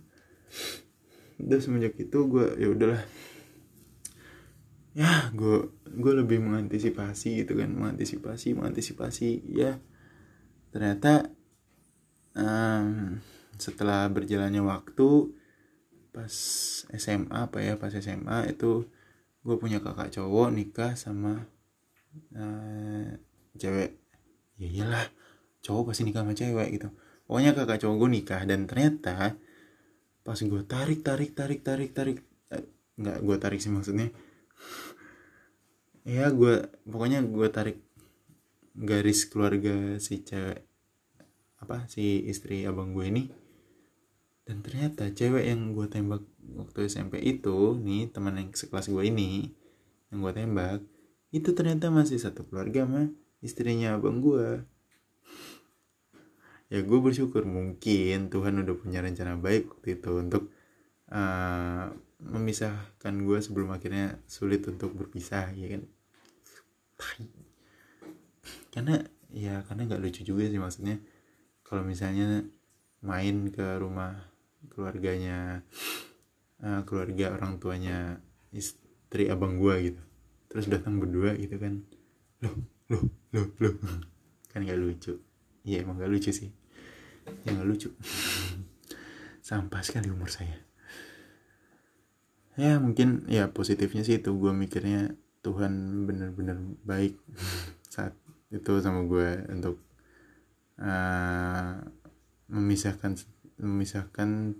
Udah 1.41 1.57
semenjak 1.61 1.97
itu 1.97 2.17
gue 2.29 2.45
ya 2.57 2.69
udahlah. 2.69 3.01
Ya 4.93 5.29
gue 5.33 5.69
gue 5.85 6.13
lebih 6.13 6.41
mengantisipasi 6.41 7.41
gitu 7.41 7.57
kan. 7.57 7.73
Mengantisipasi 7.73 8.53
mengantisipasi 8.53 9.49
ya. 9.49 9.81
Ternyata 10.69 11.29
um, 12.37 13.17
setelah 13.57 14.05
berjalannya 14.13 14.61
waktu 14.61 15.33
pas 16.13 16.33
SMA 16.97 17.29
apa 17.49 17.61
ya 17.61 17.77
pas 17.77 17.93
SMA 17.93 18.49
itu 18.49 18.89
gue 19.45 19.55
punya 19.57 19.81
kakak 19.81 20.13
cowok 20.13 20.53
nikah 20.53 20.93
sama 20.93 21.45
uh, 22.33 23.09
cewek. 23.57 23.97
Ya 24.57 24.69
iyalah 24.69 25.05
cowok 25.65 25.91
pasti 25.93 26.03
nikah 26.07 26.23
sama 26.25 26.33
cewek 26.37 26.69
gitu. 26.75 26.87
Pokoknya 27.27 27.51
kakak 27.57 27.79
cowok 27.83 27.95
gue 27.99 28.09
nikah 28.21 28.41
dan 28.47 28.65
ternyata 28.65 29.35
pas 30.23 30.39
gue 30.39 30.63
tarik 30.67 31.01
tarik 31.03 31.31
tarik 31.31 31.61
tarik 31.63 31.91
tarik 31.95 32.17
eh, 32.51 32.65
nggak 32.99 33.17
gue 33.23 33.37
tarik 33.39 33.59
sih 33.59 33.71
maksudnya. 33.71 34.11
Ya 36.07 36.31
gue 36.31 36.71
pokoknya 36.87 37.23
gue 37.23 37.47
tarik 37.51 37.77
garis 38.77 39.27
keluarga 39.27 39.97
si 39.97 40.23
cewek 40.23 40.63
apa 41.57 41.89
si 41.91 42.27
istri 42.27 42.63
abang 42.63 42.95
gue 42.95 43.05
ini. 43.07 43.23
Dan 44.47 44.63
ternyata 44.63 45.11
cewek 45.11 45.43
yang 45.43 45.75
gue 45.75 45.91
tembak 45.91 46.23
waktu 46.55 46.87
SMP 46.87 47.19
itu 47.19 47.75
nih 47.83 48.07
teman 48.07 48.39
yang 48.39 48.49
sekelas 48.55 48.87
gue 48.87 49.03
ini 49.03 49.51
yang 50.07 50.23
gue 50.23 50.31
tembak 50.31 50.79
itu 51.35 51.51
ternyata 51.51 51.91
masih 51.91 52.15
satu 52.15 52.47
keluarga 52.47 52.87
mah 52.87 53.11
istrinya 53.43 53.99
abang 53.99 54.23
gue 54.23 54.63
ya 56.67 56.83
gue 56.83 56.99
bersyukur 56.99 57.47
mungkin 57.47 58.27
Tuhan 58.27 58.59
udah 58.59 58.75
punya 58.75 58.99
rencana 58.99 59.39
baik 59.39 59.71
waktu 59.71 59.99
itu 59.99 60.11
untuk 60.19 60.51
uh, 61.11 61.87
memisahkan 62.19 63.13
gue 63.23 63.39
sebelum 63.39 63.71
akhirnya 63.71 64.19
sulit 64.27 64.67
untuk 64.67 64.91
berpisah 64.91 65.53
ya 65.55 65.67
kan? 65.77 65.83
Karena 68.73 68.95
ya 69.31 69.63
karena 69.63 69.81
nggak 69.87 70.01
lucu 70.03 70.21
juga 70.27 70.43
sih 70.51 70.59
maksudnya. 70.59 70.99
Kalau 71.63 71.83
misalnya 71.87 72.43
main 73.03 73.47
ke 73.51 73.79
rumah 73.79 74.27
keluarganya 74.67 75.63
uh, 76.59 76.81
keluarga 76.83 77.31
orang 77.31 77.61
tuanya 77.63 78.19
istri 78.51 79.31
abang 79.31 79.55
gue 79.55 79.93
gitu 79.93 80.01
terus 80.47 80.67
datang 80.67 80.99
berdua 80.99 81.35
gitu 81.39 81.55
kan. 81.55 81.79
Loh 82.43 82.55
loh 82.91 83.03
loh 83.31 83.47
loh. 83.63 83.75
Kan 84.51 84.67
nggak 84.67 84.79
lucu 84.79 85.15
Iya 85.67 85.83
emang 85.83 85.99
gak 85.99 86.07
lucu 86.07 86.31
sih. 86.31 86.47
Ya 87.43 87.51
gak 87.51 87.67
lucu. 87.67 87.91
Sampah 89.43 89.83
sekali 89.83 90.07
umur 90.07 90.31
saya. 90.31 90.63
Ya 92.55 92.79
mungkin 92.79 93.27
ya 93.27 93.51
positifnya 93.51 94.07
sih 94.07 94.23
itu. 94.23 94.31
Gue 94.39 94.55
mikirnya 94.55 95.11
Tuhan 95.43 96.07
bener-bener 96.07 96.57
baik 96.87 97.19
Saat 97.93 98.17
itu 98.49 98.79
sama 98.81 99.05
gue 99.05 99.45
Untuk 99.51 99.79
uh, 100.81 101.77
Memisahkan 102.49 103.15
Memisahkan 103.61 104.57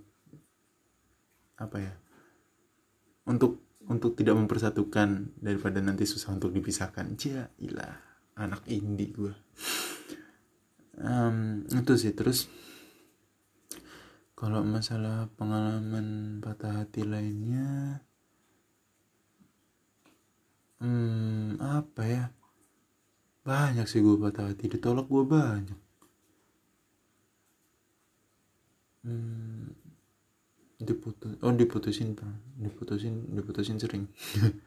Apa 1.58 1.76
ya 1.82 1.92
Untuk 3.26 3.64
untuk 3.88 4.20
tidak 4.20 4.36
mempersatukan 4.36 5.40
daripada 5.40 5.80
nanti 5.80 6.04
susah 6.04 6.36
untuk 6.36 6.52
dipisahkan. 6.52 7.16
Jailah 7.16 7.96
anak 8.36 8.68
indie 8.68 9.16
gue 9.16 9.32
um, 11.02 11.66
itu 11.68 11.92
sih 11.94 12.12
terus 12.14 12.50
kalau 14.38 14.62
masalah 14.62 15.26
pengalaman 15.34 16.38
patah 16.38 16.86
hati 16.86 17.02
lainnya 17.02 17.98
hmm, 20.78 21.58
apa 21.58 22.02
ya? 22.06 22.24
Banyak 23.42 23.86
sih 23.90 23.98
gue 23.98 24.14
patah 24.14 24.52
hati 24.52 24.70
ditolak 24.70 25.10
gue 25.10 25.24
banyak. 25.26 25.80
Hmm, 29.02 29.72
diputus 30.78 31.34
oh 31.42 31.54
diputusin 31.54 32.14
pak. 32.14 32.30
Diputusin 32.60 33.34
diputusin 33.34 33.82
sering. 33.82 34.06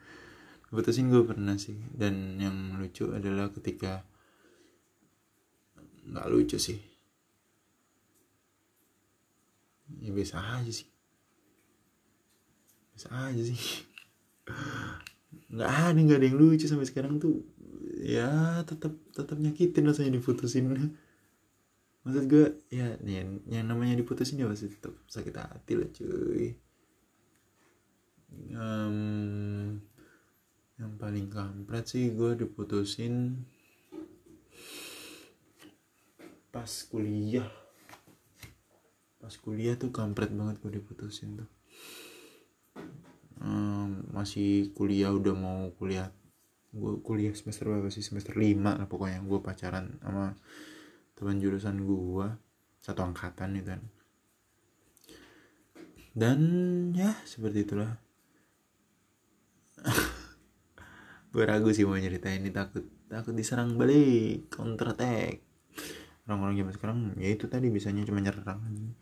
Diputusin 0.68 1.12
gue 1.12 1.24
pernah 1.24 1.56
sih. 1.60 1.80
Dan 1.92 2.40
yang 2.40 2.80
lucu 2.80 3.12
adalah 3.12 3.52
ketika 3.52 4.04
nggak 6.12 6.28
lucu 6.28 6.60
sih. 6.60 6.78
Ya 10.00 10.12
biasa 10.12 10.38
aja 10.60 10.72
sih. 10.72 10.88
Biasa 12.96 13.08
aja 13.32 13.42
sih. 13.42 13.60
Nggak 15.52 15.68
ada 15.68 16.00
nggak 16.00 16.20
ada 16.20 16.28
yang 16.32 16.40
lucu 16.40 16.64
sampai 16.68 16.88
sekarang 16.88 17.20
tuh. 17.20 17.44
Ya 18.00 18.64
tetap 18.64 18.96
tetap 19.12 19.36
nyakitin 19.36 19.88
rasanya 19.88 20.16
diputusin. 20.16 20.72
Maksud 22.04 22.24
gue 22.28 22.46
ya 22.72 22.98
yang, 23.04 23.44
yang 23.46 23.68
namanya 23.68 24.00
diputusin 24.00 24.42
ya 24.42 24.48
pasti 24.48 24.72
tetap 24.72 24.96
sakit 25.12 25.36
hati 25.38 25.74
lah 25.76 25.90
cuy. 25.92 26.56
Um, 28.56 29.84
yang 30.80 30.96
paling 30.96 31.28
kampret 31.28 31.86
sih 31.86 32.16
gue 32.16 32.40
diputusin 32.40 33.44
pas 36.52 36.68
kuliah. 36.92 37.48
Pas 39.24 39.32
kuliah 39.40 39.80
tuh 39.80 39.90
kampret 39.96 40.30
banget 40.36 40.60
gue 40.60 40.72
diputusin 40.78 41.40
tuh. 41.40 41.50
Um, 43.42 44.06
masih 44.12 44.76
kuliah 44.76 45.16
udah 45.16 45.34
mau 45.34 45.72
kuliah. 45.80 46.12
Gue 46.76 47.00
kuliah 47.00 47.32
semester 47.32 47.72
berapa 47.72 47.88
sih? 47.88 48.04
Semester 48.04 48.36
5 48.36 48.60
lah 48.60 48.88
pokoknya. 48.92 49.24
Gue 49.24 49.40
pacaran 49.40 49.98
sama 50.04 50.36
teman 51.16 51.40
jurusan 51.40 51.88
gue 51.88 52.28
satu 52.84 53.02
angkatan 53.08 53.56
itu 53.56 53.72
kan. 53.72 53.82
Dan 56.12 56.40
ya 56.92 57.16
seperti 57.24 57.64
itulah. 57.64 57.96
Gue 61.32 61.48
ragu 61.48 61.72
sih 61.72 61.88
mau 61.88 61.96
nyeritain 61.96 62.44
ini. 62.44 62.52
Takut 62.52 62.84
takut 63.08 63.32
diserang 63.32 63.80
balik. 63.80 64.52
Counter 64.52 64.92
attack 64.92 65.51
orang-orang 66.32 66.56
zaman 66.64 66.74
sekarang 66.80 66.98
ya 67.20 67.28
itu 67.28 67.52
tadi 67.52 67.68
bisanya 67.68 68.08
cuma 68.08 68.24
nyerang 68.24 68.96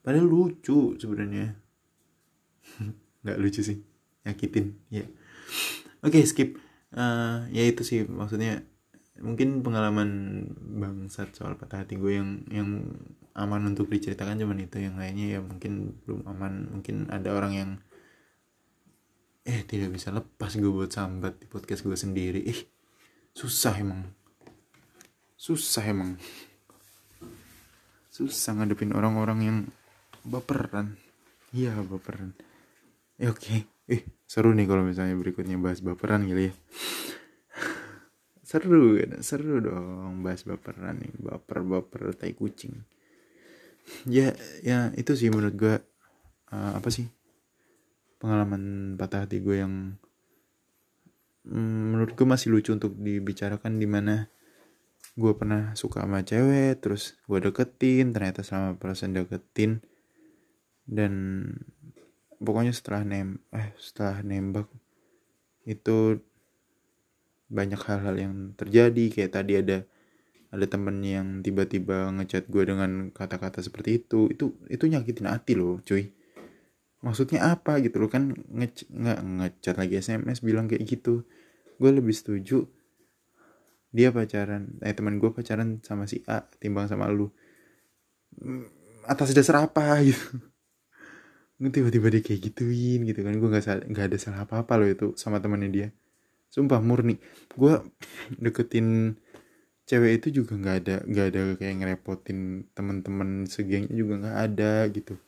padahal 0.00 0.26
lucu 0.26 0.96
sebenarnya. 0.96 1.56
Nggak 3.24 3.38
lucu 3.40 3.60
sih 3.60 3.78
nyakitin 4.24 4.76
ya. 4.88 5.04
Oke 6.04 6.20
okay, 6.20 6.22
skip. 6.24 6.50
Uh, 6.90 7.46
ya 7.54 7.62
itu 7.70 7.86
sih 7.86 8.02
maksudnya 8.02 8.66
mungkin 9.20 9.62
pengalaman 9.62 10.42
bangsat 10.80 11.36
soal 11.36 11.54
patah 11.54 11.84
hati 11.84 11.94
gue 12.00 12.18
yang 12.18 12.42
yang 12.50 12.68
aman 13.36 13.70
untuk 13.70 13.86
diceritakan 13.86 14.42
cuman 14.42 14.66
itu 14.66 14.82
yang 14.82 14.98
lainnya 14.98 15.38
ya 15.38 15.40
mungkin 15.44 16.00
belum 16.04 16.26
aman. 16.26 16.52
Mungkin 16.80 17.12
ada 17.12 17.30
orang 17.36 17.52
yang 17.54 17.70
eh 19.44 19.64
tidak 19.64 19.96
bisa 19.96 20.12
lepas 20.12 20.56
gue 20.56 20.68
buat 20.68 20.92
sambat 20.92 21.44
di 21.44 21.46
podcast 21.48 21.84
gue 21.84 21.96
sendiri. 21.96 22.40
Ih 22.44 22.60
susah 23.36 23.76
emang 23.78 24.10
susah 25.40 25.88
emang. 25.88 26.20
Susah 28.12 28.60
ngadepin 28.60 28.92
orang-orang 28.92 29.38
yang 29.40 29.58
baperan. 30.20 31.00
Iya 31.56 31.80
baperan. 31.80 32.36
Eh 33.16 33.32
oke. 33.32 33.40
Okay. 33.40 33.64
eh 33.90 34.04
seru 34.28 34.52
nih 34.52 34.68
kalau 34.68 34.84
misalnya 34.84 35.16
berikutnya 35.16 35.56
bahas 35.56 35.80
baperan 35.80 36.28
gitu 36.28 36.52
ya. 36.52 36.54
Seru 38.44 39.00
seru 39.24 39.64
dong 39.64 40.20
bahas 40.20 40.44
baperan 40.44 41.00
nih. 41.00 41.16
Baper 41.16 41.64
baper 41.64 42.12
tai 42.12 42.36
kucing. 42.36 42.76
Ya 44.04 44.36
ya 44.60 44.92
itu 44.92 45.16
sih 45.16 45.32
menurut 45.32 45.56
gue 45.56 45.74
uh, 46.52 46.72
apa 46.76 46.92
sih? 46.92 47.08
Pengalaman 48.20 48.94
patah 49.00 49.24
hati 49.24 49.40
gue 49.40 49.56
yang 49.56 49.96
mm, 51.48 51.96
menurut 51.96 52.12
gue 52.12 52.28
masih 52.28 52.52
lucu 52.52 52.76
untuk 52.76 52.92
dibicarakan 53.00 53.80
di 53.80 53.88
mana 53.88 54.28
gue 55.20 55.32
pernah 55.36 55.76
suka 55.76 56.08
sama 56.08 56.24
cewek 56.24 56.80
terus 56.80 57.20
gue 57.28 57.38
deketin 57.44 58.16
ternyata 58.16 58.40
selama 58.40 58.80
proses 58.80 59.12
deketin 59.12 59.84
dan 60.88 61.12
pokoknya 62.40 62.72
setelah 62.72 63.04
nem 63.04 63.36
eh 63.52 63.76
setelah 63.76 64.24
nembak 64.24 64.66
itu 65.68 66.18
banyak 67.50 67.80
hal-hal 67.82 68.14
yang 68.16 68.34
terjadi. 68.54 69.04
Kayak 69.10 69.32
tadi 69.34 69.52
ada 69.58 69.78
ada 70.50 70.66
temen 70.66 71.02
yang 71.02 71.42
tiba-tiba 71.44 72.10
ngechat 72.14 72.50
gue 72.50 72.62
dengan 72.64 73.10
kata-kata 73.12 73.60
seperti 73.60 74.02
itu. 74.02 74.30
Itu 74.30 74.56
itu 74.70 74.84
nyakitin 74.86 75.28
hati 75.28 75.58
loh 75.58 75.82
cuy. 75.84 76.14
Maksudnya 77.04 77.54
apa 77.54 77.82
gitu 77.82 78.00
loh? 78.00 78.08
Kan 78.08 78.34
nge 78.48 78.88
nggak 78.88 79.18
ngechat 79.20 79.76
lagi 79.76 79.94
sms 80.00 80.40
bilang 80.40 80.70
kayak 80.70 80.86
gitu. 80.86 81.26
Gue 81.76 81.90
lebih 81.90 82.14
setuju 82.14 82.64
dia 83.90 84.14
pacaran 84.14 84.78
eh 84.86 84.94
teman 84.94 85.18
gue 85.18 85.30
pacaran 85.34 85.82
sama 85.82 86.06
si 86.06 86.22
A 86.30 86.46
timbang 86.62 86.86
sama 86.86 87.10
lu. 87.10 87.34
Hmm, 88.38 88.66
atas 89.06 89.34
dasar 89.34 89.66
apa 89.66 89.98
gitu. 90.06 90.38
Tiba-tiba 91.60 92.08
dia 92.08 92.22
kayak 92.24 92.40
gituin 92.40 93.04
gitu 93.04 93.20
kan. 93.26 93.34
Gue 93.36 93.50
nggak 93.50 93.90
nggak 93.90 94.06
ada 94.14 94.16
salah 94.16 94.46
apa 94.46 94.64
apa 94.64 94.72
loh 94.80 94.88
itu 94.88 95.06
sama 95.18 95.42
temannya 95.42 95.70
dia. 95.70 95.88
Sumpah 96.48 96.78
murni. 96.80 97.18
Gue 97.58 97.82
deketin 98.42 99.18
cewek 99.90 100.22
itu 100.22 100.42
juga 100.42 100.54
nggak 100.54 100.76
ada 100.86 100.96
nggak 101.02 101.26
ada 101.34 101.40
kayak 101.58 101.74
ngerepotin 101.82 102.70
teman-teman 102.78 103.50
segengnya 103.50 103.90
juga 103.90 104.14
nggak 104.22 104.38
ada 104.38 104.72
gitu. 104.94 105.18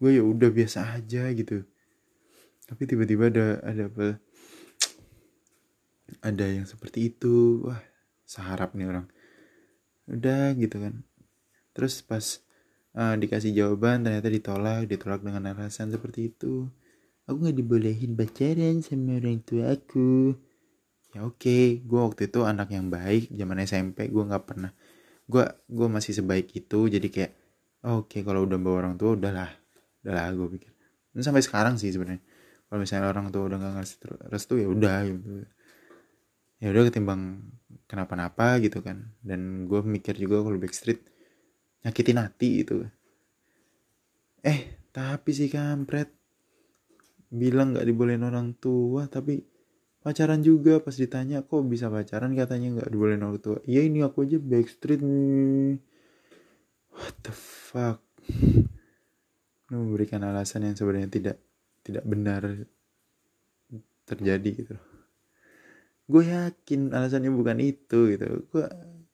Gue 0.00 0.16
ya 0.16 0.24
udah 0.24 0.48
biasa 0.48 0.96
aja 0.96 1.28
gitu. 1.36 1.62
Tapi 2.64 2.82
tiba-tiba 2.88 3.28
ada 3.28 3.60
ada 3.60 3.84
apa? 3.92 4.06
Ada 6.24 6.48
yang 6.48 6.64
seperti 6.64 7.12
itu. 7.12 7.68
Wah 7.68 7.78
seharap 8.28 8.76
nih 8.76 8.92
orang. 8.92 9.06
Udah 10.04 10.52
gitu 10.60 10.76
kan. 10.76 11.00
Terus 11.72 12.04
pas 12.04 12.44
uh, 12.92 13.16
dikasih 13.16 13.56
jawaban 13.56 14.04
ternyata 14.04 14.28
ditolak 14.28 14.84
ditolak 14.84 15.24
dengan 15.24 15.48
alasan 15.56 15.88
seperti 15.88 16.28
itu. 16.28 16.68
Aku 17.24 17.40
nggak 17.40 17.56
dibolehin 17.56 18.12
pacaran 18.12 18.84
sama 18.84 19.16
orang 19.16 19.40
tua 19.40 19.72
aku. 19.72 20.36
Ya 21.16 21.24
oke 21.24 21.40
okay. 21.40 21.80
gue 21.80 22.00
waktu 22.04 22.28
itu 22.28 22.44
anak 22.44 22.68
yang 22.68 22.92
baik 22.92 23.32
zaman 23.32 23.64
SMP 23.64 24.12
gue 24.12 24.24
nggak 24.28 24.44
pernah 24.44 24.76
gue 25.24 25.44
gue 25.68 25.88
masih 25.88 26.12
sebaik 26.12 26.52
itu. 26.52 26.80
Jadi 26.92 27.08
kayak 27.08 27.32
oke 27.88 28.12
okay, 28.12 28.20
kalau 28.20 28.44
udah 28.44 28.60
bawa 28.60 28.76
orang 28.84 28.94
tua 29.00 29.16
udahlah 29.16 29.48
udahlah 30.04 30.36
gue 30.36 30.48
pikir. 30.60 30.72
Dan 31.16 31.24
sampai 31.24 31.40
sekarang 31.40 31.80
sih 31.80 31.88
sebenarnya. 31.88 32.20
Kalau 32.68 32.84
misalnya 32.84 33.08
orang 33.08 33.32
tua 33.32 33.48
udah 33.48 33.56
nggak 33.56 33.74
ngasih 33.80 33.96
restu 34.28 34.60
ya 34.60 34.68
udah 34.68 35.08
gitu 35.08 35.48
ya 36.58 36.74
udah 36.74 36.90
ketimbang 36.90 37.42
kenapa-napa 37.88 38.58
gitu 38.62 38.82
kan. 38.84 39.14
Dan 39.22 39.66
gue 39.66 39.80
mikir 39.82 40.14
juga 40.18 40.42
kalau 40.44 40.58
Backstreet 40.60 41.00
nyakitin 41.86 42.18
hati 42.18 42.48
gitu. 42.62 42.86
Eh 44.42 44.90
tapi 44.90 45.30
si 45.34 45.46
kampret 45.46 46.10
bilang 47.28 47.76
nggak 47.76 47.86
dibolehin 47.86 48.24
orang 48.26 48.54
tua 48.58 49.06
tapi 49.06 49.42
pacaran 50.02 50.42
juga. 50.42 50.82
Pas 50.82 50.94
ditanya 50.94 51.46
kok 51.46 51.64
bisa 51.66 51.88
pacaran? 51.88 52.34
katanya 52.34 52.78
nggak 52.78 52.90
dibolehin 52.90 53.22
orang 53.22 53.40
tua. 53.40 53.58
Iya 53.64 53.86
ini 53.86 54.02
aku 54.02 54.26
aja 54.26 54.38
backstreet 54.42 55.00
nih. 55.00 55.78
What 56.98 57.14
the 57.22 57.34
fuck? 57.34 58.02
Memberikan 59.70 60.24
alasan 60.24 60.64
yang 60.64 60.74
sebenarnya 60.74 61.12
tidak 61.12 61.36
tidak 61.84 62.04
benar 62.04 62.42
terjadi 64.08 64.50
gitu 64.64 64.74
gue 66.08 66.22
yakin 66.24 66.90
alasannya 66.96 67.28
bukan 67.28 67.60
itu 67.60 68.16
gitu. 68.16 68.48
Gue 68.48 68.64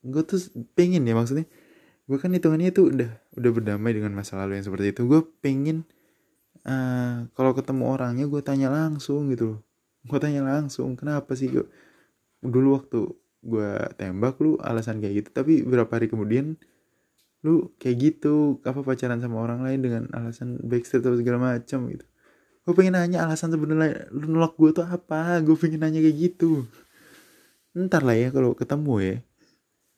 gue 0.07 0.23
tuh 0.23 0.41
pengen 0.79 1.03
ya 1.05 1.19
maksudnya. 1.19 1.45
Gue 2.07 2.21
kan 2.23 2.31
hitungannya 2.31 2.71
itu 2.71 2.87
udah 2.95 3.11
udah 3.35 3.51
berdamai 3.51 3.93
dengan 3.97 4.15
masa 4.15 4.39
lalu 4.39 4.63
yang 4.63 4.67
seperti 4.67 4.95
itu. 4.95 5.03
Gue 5.11 5.27
pengen 5.43 5.83
uh, 6.63 7.27
kalau 7.35 7.53
ketemu 7.53 7.83
orangnya 7.91 8.27
gue 8.31 8.41
tanya 8.47 8.71
langsung 8.71 9.27
gitu 9.35 9.59
loh. 9.59 9.61
Gue 10.07 10.19
tanya 10.23 10.47
langsung 10.47 10.95
kenapa 10.95 11.35
sih 11.35 11.51
gue 11.51 11.67
dulu 12.45 12.79
waktu 12.79 13.01
gue 13.45 13.71
tembak 13.99 14.39
lu 14.39 14.55
alasan 14.63 15.03
kayak 15.03 15.27
gitu. 15.27 15.29
Tapi 15.35 15.67
berapa 15.67 15.91
hari 15.91 16.07
kemudian 16.07 16.55
lu 17.45 17.75
kayak 17.77 17.97
gitu 18.01 18.63
apa 18.65 18.81
pacaran 18.81 19.21
sama 19.21 19.43
orang 19.43 19.61
lain 19.67 19.81
dengan 19.85 20.03
alasan 20.17 20.63
backstreet 20.65 21.03
atau 21.03 21.19
segala 21.19 21.59
macam 21.59 21.91
gitu. 21.91 22.07
Gue 22.65 22.73
pengen 22.73 22.97
nanya 22.97 23.29
alasan 23.29 23.53
sebenarnya 23.53 24.09
lu 24.15 24.31
nolak 24.31 24.55
gue 24.57 24.71
tuh 24.73 24.87
apa? 24.87 25.41
Gue 25.43 25.57
pengen 25.59 25.83
nanya 25.83 26.01
kayak 26.01 26.17
gitu 26.21 26.65
ntar 27.75 28.07
lah 28.07 28.15
ya 28.15 28.31
kalau 28.31 28.55
ketemu 28.55 28.95
ya. 29.03 29.17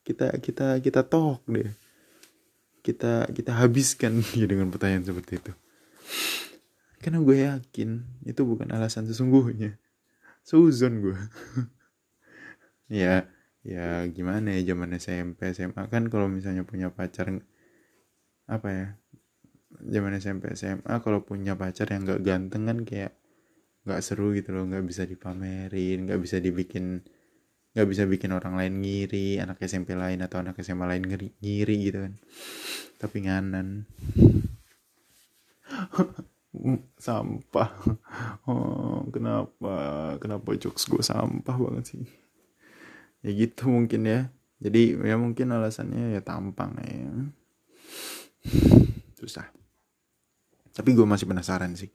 Kita 0.03 0.27
kita 0.41 0.81
kita 0.81 1.01
talk 1.05 1.45
deh. 1.45 1.69
Kita 2.81 3.29
kita 3.31 3.53
habiskan 3.61 4.21
dia 4.33 4.49
dengan 4.49 4.73
pertanyaan 4.73 5.05
seperti 5.05 5.39
itu. 5.39 5.53
Karena 7.05 7.23
gue 7.23 7.37
yakin 7.39 7.91
itu 8.25 8.43
bukan 8.43 8.73
alasan 8.73 9.05
sesungguhnya. 9.07 9.77
Suzon 10.43 11.05
gue. 11.05 11.19
Ya 12.87 13.27
ya 13.67 14.07
gimana 14.07 14.55
ya 14.55 14.63
zaman 14.63 14.95
SMP 14.95 15.51
SMA 15.51 15.91
kan 15.91 16.07
kalau 16.07 16.31
misalnya 16.31 16.63
punya 16.63 16.95
pacar 16.95 17.35
apa 18.47 18.69
ya 18.71 18.87
zaman 19.91 20.15
SMP 20.23 20.55
SMA 20.55 21.03
kalau 21.03 21.27
punya 21.27 21.59
pacar 21.59 21.91
yang 21.91 22.07
gak 22.07 22.23
ganteng 22.23 22.71
kan 22.71 22.79
kayak 22.87 23.19
nggak 23.83 24.01
seru 24.07 24.39
gitu 24.39 24.55
loh. 24.55 24.71
Nggak 24.71 24.87
bisa 24.87 25.03
dipamerin 25.03 26.07
nggak 26.07 26.21
bisa 26.23 26.39
dibikin 26.39 27.03
nggak 27.77 27.93
bisa 27.93 28.09
bikin 28.09 28.33
orang 28.33 28.57
lain 28.57 28.81
ngiri 28.81 29.37
anak 29.37 29.61
SMP 29.61 29.93
lain 29.93 30.25
atau 30.25 30.41
anak 30.41 30.57
SMA 30.65 30.89
lain 30.89 31.05
ngiri, 31.05 31.29
ngiri 31.45 31.77
gitu 31.85 32.09
kan. 32.09 32.17
Tapi 32.97 33.29
nganan. 33.29 33.85
Sampah. 37.05 37.69
Oh 38.49 39.05
kenapa? 39.13 39.77
Kenapa 40.17 40.57
jokes 40.57 40.89
gue 40.89 41.05
sampah 41.05 41.53
banget 41.53 41.85
sih? 41.93 42.01
Ya 43.21 43.37
gitu 43.37 43.69
mungkin 43.69 44.09
ya. 44.09 44.33
Jadi 44.57 44.97
ya 44.97 45.21
mungkin 45.21 45.53
alasannya 45.53 46.17
ya 46.17 46.25
tampang 46.25 46.81
ya. 46.81 47.13
Susah. 49.21 49.53
Tapi 50.73 50.97
gue 50.97 51.05
masih 51.05 51.29
penasaran 51.29 51.77
sih. 51.77 51.93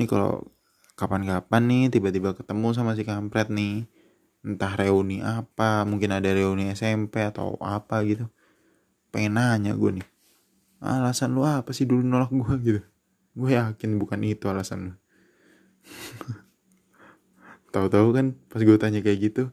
Ini 0.00 0.08
kalau 0.08 0.48
kapan-kapan 0.96 1.68
nih 1.68 1.84
tiba-tiba 1.92 2.32
ketemu 2.32 2.72
sama 2.72 2.96
si 2.96 3.04
kampret 3.04 3.52
nih 3.52 3.99
entah 4.40 4.72
reuni 4.72 5.20
apa 5.20 5.84
mungkin 5.84 6.16
ada 6.16 6.32
reuni 6.32 6.72
SMP 6.72 7.20
atau 7.20 7.60
apa 7.60 8.00
gitu. 8.08 8.28
Pengen 9.10 9.36
nanya 9.36 9.74
gue 9.76 10.00
nih 10.00 10.06
alasan 10.80 11.36
lu 11.36 11.44
apa 11.44 11.76
sih 11.76 11.84
dulu 11.84 12.00
nolak 12.00 12.32
gue 12.32 12.54
gitu. 12.66 12.80
Gue 13.36 13.54
yakin 13.54 14.00
bukan 14.00 14.20
itu 14.24 14.48
alasan 14.48 14.92
lu. 14.92 14.94
Tahu-tahu 17.74 18.08
kan 18.10 18.26
pas 18.50 18.60
gue 18.64 18.76
tanya 18.80 18.98
kayak 19.04 19.20
gitu 19.30 19.44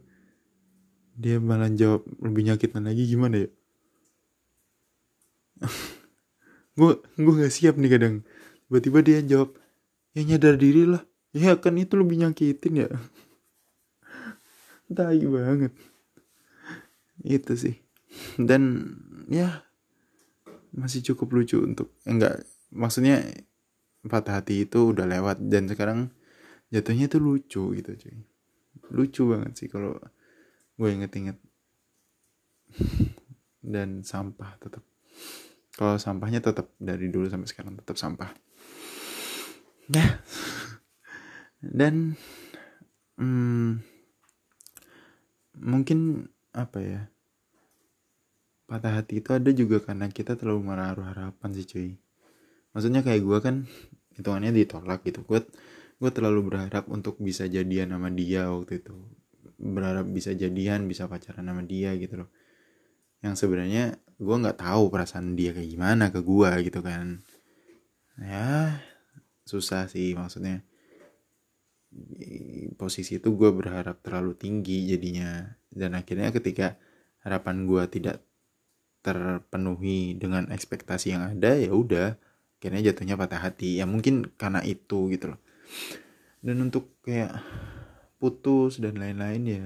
dia 1.17 1.41
malah 1.41 1.73
jawab 1.73 2.06
lebih 2.21 2.45
nyakitan 2.45 2.86
lagi 2.86 3.10
gimana 3.10 3.41
ya? 3.41 3.50
Gue 6.78 7.02
gue 7.17 7.34
nggak 7.41 7.50
siap 7.50 7.73
nih 7.82 7.89
kadang. 7.89 8.15
Tiba-tiba 8.69 9.00
dia 9.02 9.19
jawab 9.26 9.58
ya 10.13 10.21
nyadar 10.21 10.62
diri 10.62 10.86
lah. 10.86 11.02
Ya 11.34 11.58
kan 11.58 11.73
itu 11.82 11.97
lebih 11.97 12.21
nyakitin 12.21 12.86
ya 12.86 12.88
tai 14.91 15.23
banget. 15.23 15.73
Itu 17.23 17.54
sih. 17.60 17.76
Dan 18.39 18.93
ya 19.28 19.67
masih 20.71 21.04
cukup 21.13 21.41
lucu 21.41 21.58
untuk 21.60 21.97
enggak 22.06 22.45
maksudnya 22.69 23.23
patah 24.06 24.39
hati 24.39 24.67
itu 24.69 24.93
udah 24.93 25.10
lewat 25.10 25.41
dan 25.50 25.65
sekarang 25.67 26.13
jatuhnya 26.71 27.12
itu 27.12 27.17
lucu 27.19 27.63
gitu 27.76 27.91
cuy. 27.97 28.17
Lucu 28.93 29.21
banget 29.28 29.54
sih 29.58 29.67
kalau 29.67 30.00
gue 30.78 30.89
inget-inget. 30.89 31.38
Dan 33.67 34.06
sampah 34.06 34.56
tetap 34.63 34.84
kalau 35.76 36.00
sampahnya 36.00 36.39
tetap 36.39 36.71
dari 36.80 37.12
dulu 37.12 37.28
sampai 37.28 37.50
sekarang 37.50 37.76
tetap 37.76 38.00
sampah. 38.00 38.32
Ya. 39.91 40.23
Dan 41.60 42.15
hmm, 43.17 43.82
mungkin 45.57 46.29
apa 46.53 46.79
ya 46.79 47.01
patah 48.67 48.99
hati 48.99 49.23
itu 49.23 49.31
ada 49.31 49.49
juga 49.55 49.79
karena 49.79 50.11
kita 50.11 50.35
terlalu 50.35 50.75
menaruh 50.75 51.07
harapan 51.07 51.49
sih 51.55 51.65
cuy. 51.65 51.89
Maksudnya 52.75 53.01
kayak 53.01 53.21
gue 53.23 53.39
kan 53.39 53.55
hitungannya 54.19 54.51
ditolak 54.51 55.07
gitu. 55.07 55.23
Gue 55.23 55.47
gue 55.97 56.11
terlalu 56.13 56.51
berharap 56.51 56.85
untuk 56.91 57.17
bisa 57.23 57.47
jadian 57.47 57.95
sama 57.95 58.11
dia 58.11 58.51
waktu 58.51 58.83
itu. 58.83 58.93
Berharap 59.57 60.05
bisa 60.11 60.35
jadian 60.35 60.85
bisa 60.85 61.07
pacaran 61.07 61.47
sama 61.47 61.63
dia 61.63 61.95
gitu 61.95 62.27
loh. 62.27 62.29
Yang 63.23 63.47
sebenarnya 63.47 63.97
gue 64.19 64.35
nggak 64.35 64.59
tahu 64.59 64.91
perasaan 64.91 65.33
dia 65.39 65.55
kayak 65.55 65.71
gimana 65.71 66.11
ke 66.11 66.19
gue 66.19 66.51
gitu 66.67 66.83
kan. 66.83 67.23
Ya 68.19 68.83
susah 69.47 69.87
sih 69.87 70.11
maksudnya 70.11 70.59
posisi 72.77 73.17
itu 73.17 73.33
gue 73.33 73.49
berharap 73.53 74.01
terlalu 74.01 74.38
tinggi 74.38 74.89
jadinya. 74.89 75.57
Dan 75.67 75.97
akhirnya 75.97 76.29
ketika 76.31 76.77
harapan 77.21 77.67
gue 77.67 77.83
tidak 77.89 78.17
terpenuhi 79.01 80.17
dengan 80.19 80.51
ekspektasi 80.51 81.15
yang 81.15 81.23
ada 81.38 81.55
ya 81.55 81.71
udah 81.71 82.19
akhirnya 82.57 82.91
jatuhnya 82.91 83.15
patah 83.15 83.41
hati. 83.41 83.81
Ya 83.81 83.86
mungkin 83.86 84.29
karena 84.36 84.62
itu 84.65 85.10
gitu 85.13 85.36
loh. 85.36 85.41
Dan 86.41 86.63
untuk 86.63 86.97
kayak 87.03 87.38
putus 88.17 88.81
dan 88.81 88.97
lain-lain 88.97 89.43
ya 89.45 89.65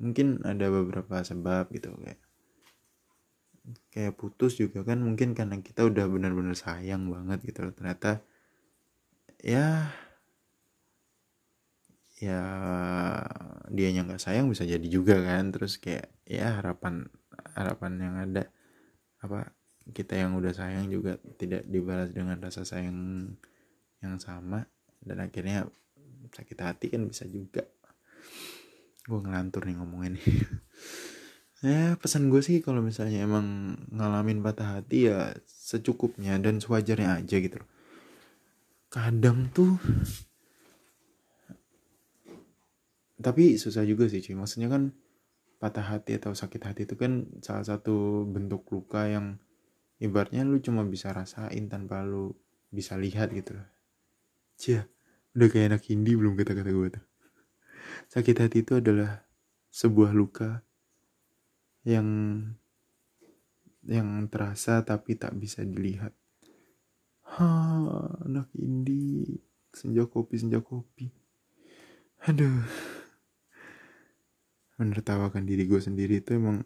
mungkin 0.00 0.40
ada 0.48 0.72
beberapa 0.72 1.20
sebab 1.20 1.68
gitu 1.76 1.92
kayak 2.00 2.20
kayak 3.92 4.16
putus 4.16 4.56
juga 4.56 4.82
kan 4.82 4.98
mungkin 4.98 5.36
karena 5.36 5.60
kita 5.60 5.84
udah 5.86 6.08
benar-benar 6.08 6.56
sayang 6.56 7.06
banget 7.12 7.38
gitu 7.44 7.68
loh. 7.68 7.74
Ternyata 7.76 8.24
ya 9.44 9.92
ya 12.20 12.40
dia 13.72 13.88
yang 13.88 14.04
nggak 14.06 14.20
sayang 14.20 14.52
bisa 14.52 14.68
jadi 14.68 14.84
juga 14.86 15.16
kan. 15.24 15.48
Terus 15.50 15.80
kayak 15.80 16.12
ya 16.28 16.60
harapan 16.60 17.08
harapan 17.56 17.92
yang 17.96 18.14
ada 18.20 18.42
apa 19.24 19.56
kita 19.90 20.14
yang 20.20 20.36
udah 20.36 20.52
sayang 20.52 20.92
juga 20.92 21.16
tidak 21.40 21.64
dibalas 21.66 22.12
dengan 22.12 22.36
rasa 22.38 22.62
sayang 22.68 23.32
yang 24.04 24.20
sama. 24.20 24.68
Dan 25.00 25.24
akhirnya 25.24 25.64
sakit 26.28 26.58
hati 26.60 26.86
kan 26.92 27.08
bisa 27.08 27.24
juga. 27.24 27.64
Gue 29.08 29.18
ngelantur 29.24 29.64
nih 29.64 29.80
ngomongin 29.80 30.20
ya 31.64 31.96
pesan 32.00 32.32
gue 32.32 32.40
sih 32.40 32.64
kalau 32.64 32.80
misalnya 32.80 33.24
emang 33.24 33.76
ngalamin 33.92 34.40
patah 34.40 34.80
hati 34.80 35.12
ya 35.12 35.36
secukupnya 35.44 36.40
dan 36.40 36.60
sewajarnya 36.60 37.20
aja 37.20 37.36
gitu 37.40 37.60
loh. 37.60 37.68
Kadang 38.92 39.52
tuh 39.52 39.76
tapi 43.20 43.60
susah 43.60 43.84
juga 43.84 44.08
sih 44.08 44.24
cuy. 44.24 44.36
Maksudnya 44.36 44.72
kan 44.72 44.96
patah 45.60 45.84
hati 45.84 46.16
atau 46.16 46.32
sakit 46.32 46.62
hati 46.64 46.82
itu 46.88 46.96
kan 46.96 47.28
salah 47.44 47.62
satu 47.62 48.24
bentuk 48.24 48.64
luka 48.72 49.04
yang 49.04 49.36
ibaratnya 50.00 50.40
lu 50.48 50.56
cuma 50.64 50.82
bisa 50.88 51.12
rasain 51.12 51.68
tanpa 51.68 52.00
lu 52.00 52.32
bisa 52.72 52.96
lihat 52.96 53.28
gitu 53.36 53.60
loh. 53.60 53.68
Cia, 54.56 54.88
udah 55.36 55.48
kayak 55.52 55.76
anak 55.76 55.84
Hindi 55.92 56.16
belum 56.16 56.32
kata-kata 56.36 56.72
gue 56.72 56.88
tuh. 56.96 57.04
Sakit 58.08 58.36
hati 58.40 58.64
itu 58.64 58.80
adalah 58.80 59.28
sebuah 59.68 60.16
luka 60.16 60.64
yang 61.84 62.08
yang 63.84 64.28
terasa 64.32 64.80
tapi 64.84 65.16
tak 65.20 65.36
bisa 65.36 65.64
dilihat. 65.64 66.16
Ha 67.36 67.48
anak 68.26 68.48
Indi 68.56 69.28
senja 69.70 70.08
kopi 70.08 70.40
senja 70.40 70.60
kopi. 70.64 71.08
Aduh 72.28 72.99
menertawakan 74.80 75.44
diri 75.44 75.68
gue 75.68 75.76
sendiri 75.76 76.24
itu 76.24 76.40
emang 76.40 76.64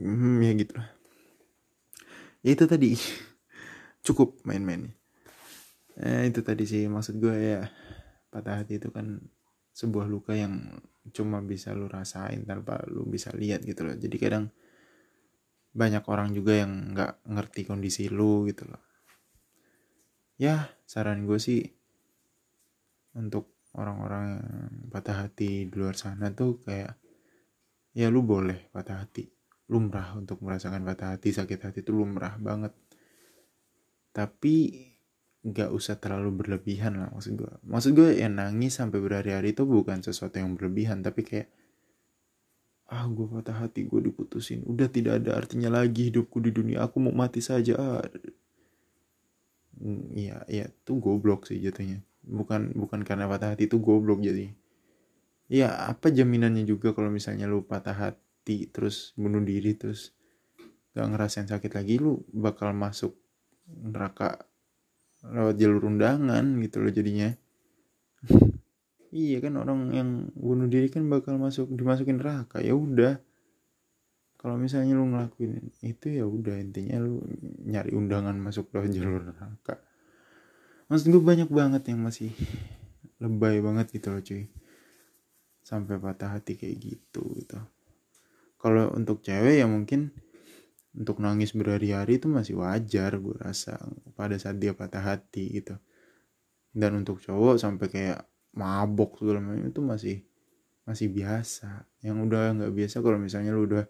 hmm, 0.00 0.40
ya 0.40 0.52
gitu. 0.56 0.74
Lah 0.80 0.90
ya 2.40 2.50
itu 2.56 2.64
tadi. 2.64 2.96
Cukup 4.06 4.42
main-mainnya 4.42 4.96
eh, 5.98 6.28
itu 6.28 6.40
tadi 6.40 6.64
sih 6.64 6.88
maksud 6.88 7.20
gue 7.20 7.34
ya 7.36 7.60
patah 8.32 8.64
hati 8.64 8.80
itu 8.80 8.88
kan 8.88 9.20
sebuah 9.72 10.08
luka 10.08 10.32
yang 10.32 10.80
cuma 11.12 11.42
bisa 11.42 11.72
lu 11.76 11.88
rasain 11.88 12.44
tanpa 12.44 12.80
lu 12.88 13.04
bisa 13.08 13.32
lihat 13.34 13.64
gitu 13.64 13.84
loh. 13.84 13.96
Jadi 13.96 14.16
kadang 14.20 14.44
banyak 15.72 16.04
orang 16.08 16.36
juga 16.36 16.60
yang 16.64 16.92
nggak 16.92 17.24
ngerti 17.28 17.60
kondisi 17.64 18.08
lu 18.08 18.48
gitu 18.48 18.68
loh. 18.68 18.80
Ya 20.40 20.72
saran 20.88 21.24
gue 21.28 21.36
sih 21.40 21.64
untuk 23.16 23.51
orang-orang 23.76 24.24
yang 24.36 24.40
patah 24.92 25.24
hati 25.24 25.68
di 25.68 25.74
luar 25.76 25.96
sana 25.96 26.28
tuh 26.36 26.60
kayak 26.60 26.92
ya 27.96 28.12
lu 28.12 28.24
boleh 28.24 28.68
patah 28.72 29.00
hati. 29.04 29.28
Lumrah 29.72 30.12
untuk 30.18 30.44
merasakan 30.44 30.84
patah 30.84 31.16
hati 31.16 31.32
sakit 31.32 31.58
hati 31.60 31.80
itu 31.80 31.92
lumrah 31.96 32.36
banget. 32.36 32.76
Tapi 34.12 34.54
nggak 35.42 35.70
usah 35.72 35.96
terlalu 35.98 36.44
berlebihan 36.44 37.02
lah 37.02 37.10
maksud 37.10 37.34
gue 37.34 37.50
maksud 37.66 37.98
gue 37.98 38.14
ya 38.14 38.30
nangis 38.30 38.78
sampai 38.78 39.02
berhari-hari 39.02 39.50
itu 39.50 39.66
bukan 39.66 39.98
sesuatu 39.98 40.38
yang 40.38 40.54
berlebihan 40.54 41.02
tapi 41.02 41.26
kayak 41.26 41.50
ah 42.94 43.10
gue 43.10 43.26
patah 43.26 43.64
hati 43.64 43.88
gue 43.88 44.00
diputusin. 44.04 44.68
Udah 44.68 44.92
tidak 44.92 45.24
ada 45.24 45.40
artinya 45.40 45.72
lagi 45.72 46.12
hidupku 46.12 46.44
di 46.44 46.52
dunia. 46.52 46.84
Aku 46.84 47.00
mau 47.00 47.14
mati 47.16 47.40
saja. 47.40 47.72
Ah. 47.80 48.04
iya 50.12 50.44
iya 50.46 50.68
tuh 50.84 51.00
goblok 51.00 51.48
sih 51.48 51.58
jatuhnya 51.58 52.04
bukan 52.22 52.72
bukan 52.74 53.02
karena 53.02 53.26
patah 53.26 53.54
hati 53.54 53.66
itu 53.66 53.82
goblok 53.82 54.22
jadi. 54.22 54.54
Ya 55.50 55.74
apa 55.90 56.08
jaminannya 56.08 56.64
juga 56.64 56.96
kalau 56.96 57.12
misalnya 57.12 57.44
lu 57.50 57.66
patah 57.66 57.92
hati 57.92 58.70
terus 58.70 59.12
bunuh 59.18 59.42
diri 59.42 59.76
terus 59.76 60.16
gak 60.96 61.08
ngerasain 61.08 61.48
sakit 61.48 61.72
lagi 61.72 61.96
lu 62.00 62.20
bakal 62.32 62.72
masuk 62.72 63.16
neraka 63.68 64.48
lewat 65.24 65.56
jalur 65.56 65.82
undangan 65.88 66.44
gitu 66.62 66.76
loh 66.82 66.92
jadinya. 66.92 67.30
Iya 69.12 69.44
kan 69.44 69.60
orang 69.60 69.92
yang 69.92 70.32
bunuh 70.32 70.72
diri 70.72 70.88
kan 70.88 71.04
bakal 71.04 71.36
masuk 71.36 71.68
dimasukin 71.68 72.16
neraka 72.16 72.64
ya 72.64 72.72
udah. 72.72 73.20
Kalau 74.40 74.56
misalnya 74.56 74.96
lu 74.96 75.04
ngelakuin 75.12 75.68
itu 75.84 76.16
ya 76.16 76.24
udah 76.24 76.56
intinya 76.56 76.96
lu 76.96 77.20
nyari 77.68 77.92
undangan 77.92 78.32
masuk 78.40 78.72
lewat 78.72 78.88
jalur 78.88 79.20
neraka 79.20 79.84
maksud 80.92 81.08
gue 81.08 81.24
banyak 81.24 81.48
banget 81.48 81.88
yang 81.88 82.04
masih 82.04 82.36
lebay 83.16 83.64
banget 83.64 83.88
gitu 83.96 84.12
loh 84.12 84.20
cuy. 84.20 84.44
Sampai 85.64 85.96
patah 85.96 86.36
hati 86.36 86.60
kayak 86.60 86.76
gitu 86.76 87.24
gitu. 87.40 87.56
Kalau 88.60 88.92
untuk 88.92 89.24
cewek 89.24 89.56
ya 89.56 89.64
mungkin 89.64 90.12
untuk 90.92 91.24
nangis 91.24 91.56
berhari-hari 91.56 92.20
itu 92.20 92.28
masih 92.28 92.60
wajar 92.60 93.16
gue 93.16 93.32
rasa 93.40 93.80
pada 94.12 94.36
saat 94.36 94.60
dia 94.60 94.76
patah 94.76 95.00
hati 95.00 95.64
gitu. 95.64 95.80
Dan 96.68 97.00
untuk 97.00 97.24
cowok 97.24 97.56
sampai 97.56 97.88
kayak 97.88 98.20
mabok 98.52 99.16
segala 99.16 99.40
macam 99.40 99.64
itu 99.64 99.80
masih 99.80 100.16
masih 100.84 101.08
biasa. 101.08 101.88
Yang 102.04 102.16
udah 102.28 102.44
nggak 102.60 102.72
biasa 102.76 102.96
kalau 103.00 103.16
misalnya 103.16 103.56
lu 103.56 103.64
udah 103.64 103.88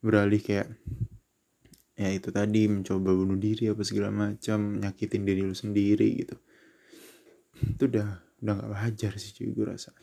beralih 0.00 0.40
kayak 0.40 0.72
ya 2.02 2.10
itu 2.10 2.34
tadi 2.34 2.66
mencoba 2.66 3.14
bunuh 3.14 3.38
diri 3.38 3.70
apa 3.70 3.86
segala 3.86 4.10
macam 4.10 4.82
nyakitin 4.82 5.22
diri 5.22 5.42
lu 5.46 5.54
sendiri 5.54 6.08
gitu. 6.18 6.36
Itu 7.62 7.86
udah 7.86 8.08
udah 8.42 8.52
nggak 8.58 8.70
wajar 8.74 9.12
sih 9.22 9.30
cuy 9.32 9.54
gue 9.54 9.66
rasa. 9.66 9.94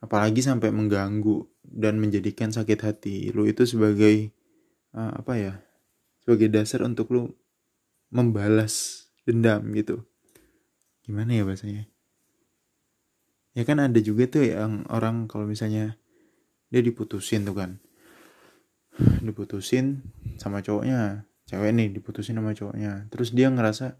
Apalagi 0.00 0.40
sampai 0.40 0.72
mengganggu 0.72 1.44
dan 1.60 2.00
menjadikan 2.00 2.48
sakit 2.48 2.80
hati 2.80 3.16
lu 3.36 3.44
itu 3.44 3.68
sebagai 3.68 4.32
uh, 4.96 5.20
apa 5.20 5.32
ya 5.36 5.54
sebagai 6.24 6.48
dasar 6.48 6.80
untuk 6.88 7.12
lu 7.12 7.28
membalas 8.08 9.06
dendam 9.28 9.60
gitu. 9.76 10.08
Gimana 11.04 11.36
ya 11.36 11.44
bahasanya? 11.44 11.84
Ya 13.52 13.62
kan 13.68 13.82
ada 13.82 13.98
juga 14.00 14.24
tuh 14.30 14.48
yang 14.48 14.88
orang 14.88 15.28
kalau 15.28 15.44
misalnya 15.44 16.00
dia 16.70 16.80
diputusin 16.80 17.42
tuh 17.42 17.58
kan 17.58 17.82
diputusin 19.24 20.04
sama 20.36 20.60
cowoknya. 20.60 21.24
Cewek 21.48 21.70
nih 21.74 21.88
diputusin 21.90 22.38
sama 22.38 22.54
cowoknya. 22.54 23.10
Terus 23.10 23.34
dia 23.34 23.50
ngerasa 23.50 23.98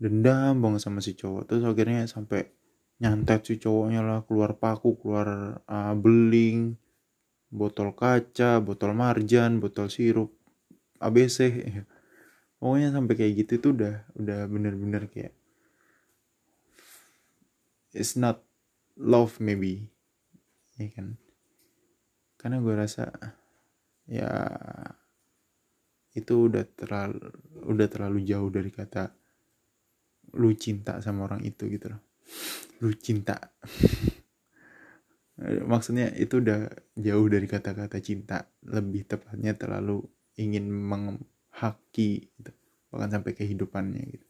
dendam 0.00 0.58
banget 0.60 0.80
sama 0.82 0.98
si 1.04 1.14
cowok. 1.14 1.48
Terus 1.48 1.62
akhirnya 1.62 2.04
sampai 2.10 2.50
nyantet 2.98 3.44
si 3.44 3.54
cowoknya 3.60 4.00
lah 4.00 4.20
keluar 4.24 4.56
paku 4.56 4.96
keluar 4.96 5.60
uh, 5.68 5.94
beling 5.94 6.80
botol 7.52 7.92
kaca 7.92 8.58
botol 8.64 8.96
marjan 8.96 9.60
botol 9.60 9.92
sirup 9.92 10.32
ABC 10.96 11.60
pokoknya 12.56 12.88
sampai 12.88 13.14
kayak 13.20 13.32
gitu 13.44 13.60
tuh 13.60 13.70
udah 13.76 13.94
udah 14.16 14.40
bener-bener 14.48 15.12
kayak 15.12 15.36
it's 17.96 18.16
not 18.16 18.44
love 19.00 19.40
maybe. 19.40 19.88
Ya 20.76 20.92
kan? 20.92 21.16
Karena 22.36 22.60
gue 22.60 22.74
rasa 22.76 23.08
ya 24.06 24.32
itu 26.16 26.48
udah 26.48 26.64
terlalu 26.72 27.20
udah 27.68 27.86
terlalu 27.92 28.18
jauh 28.24 28.48
dari 28.48 28.72
kata 28.72 29.12
lu 30.36 30.50
cinta 30.56 30.98
sama 31.04 31.28
orang 31.28 31.44
itu 31.44 31.68
gitu 31.70 31.92
loh. 31.92 32.02
Lu 32.82 32.90
cinta. 32.96 33.36
Maksudnya 35.70 36.16
itu 36.16 36.40
udah 36.40 36.72
jauh 36.96 37.26
dari 37.28 37.44
kata-kata 37.44 38.00
cinta. 38.00 38.48
Lebih 38.64 39.04
tepatnya 39.08 39.52
terlalu 39.56 40.02
ingin 40.40 40.68
menghaki 40.68 42.32
gitu. 42.36 42.50
Bahkan 42.92 43.20
sampai 43.20 43.32
kehidupannya 43.36 44.02
gitu. 44.08 44.26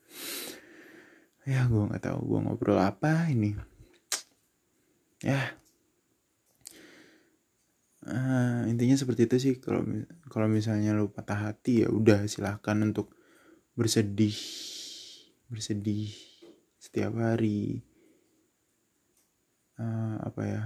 Ya 1.47 1.63
gue 1.71 1.79
nggak 1.79 2.03
tahu 2.03 2.19
gue 2.27 2.41
ngobrol 2.43 2.83
apa 2.83 3.31
ini. 3.31 3.55
Ya 5.23 5.55
uh, 8.07 8.63
intinya 8.71 8.97
seperti 8.97 9.27
itu 9.27 9.37
sih. 9.39 9.55
Kalau 9.59 9.83
kalau 10.31 10.47
misalnya 10.47 10.95
lu 10.95 11.11
patah 11.11 11.51
hati 11.51 11.87
ya 11.87 11.89
udah 11.91 12.27
silahkan 12.31 12.79
untuk 12.83 13.13
bersedih 13.75 14.35
bersedih 15.51 16.11
setiap 16.79 17.19
hari. 17.19 17.83
Uh, 19.77 20.17
apa 20.25 20.43
ya? 20.47 20.63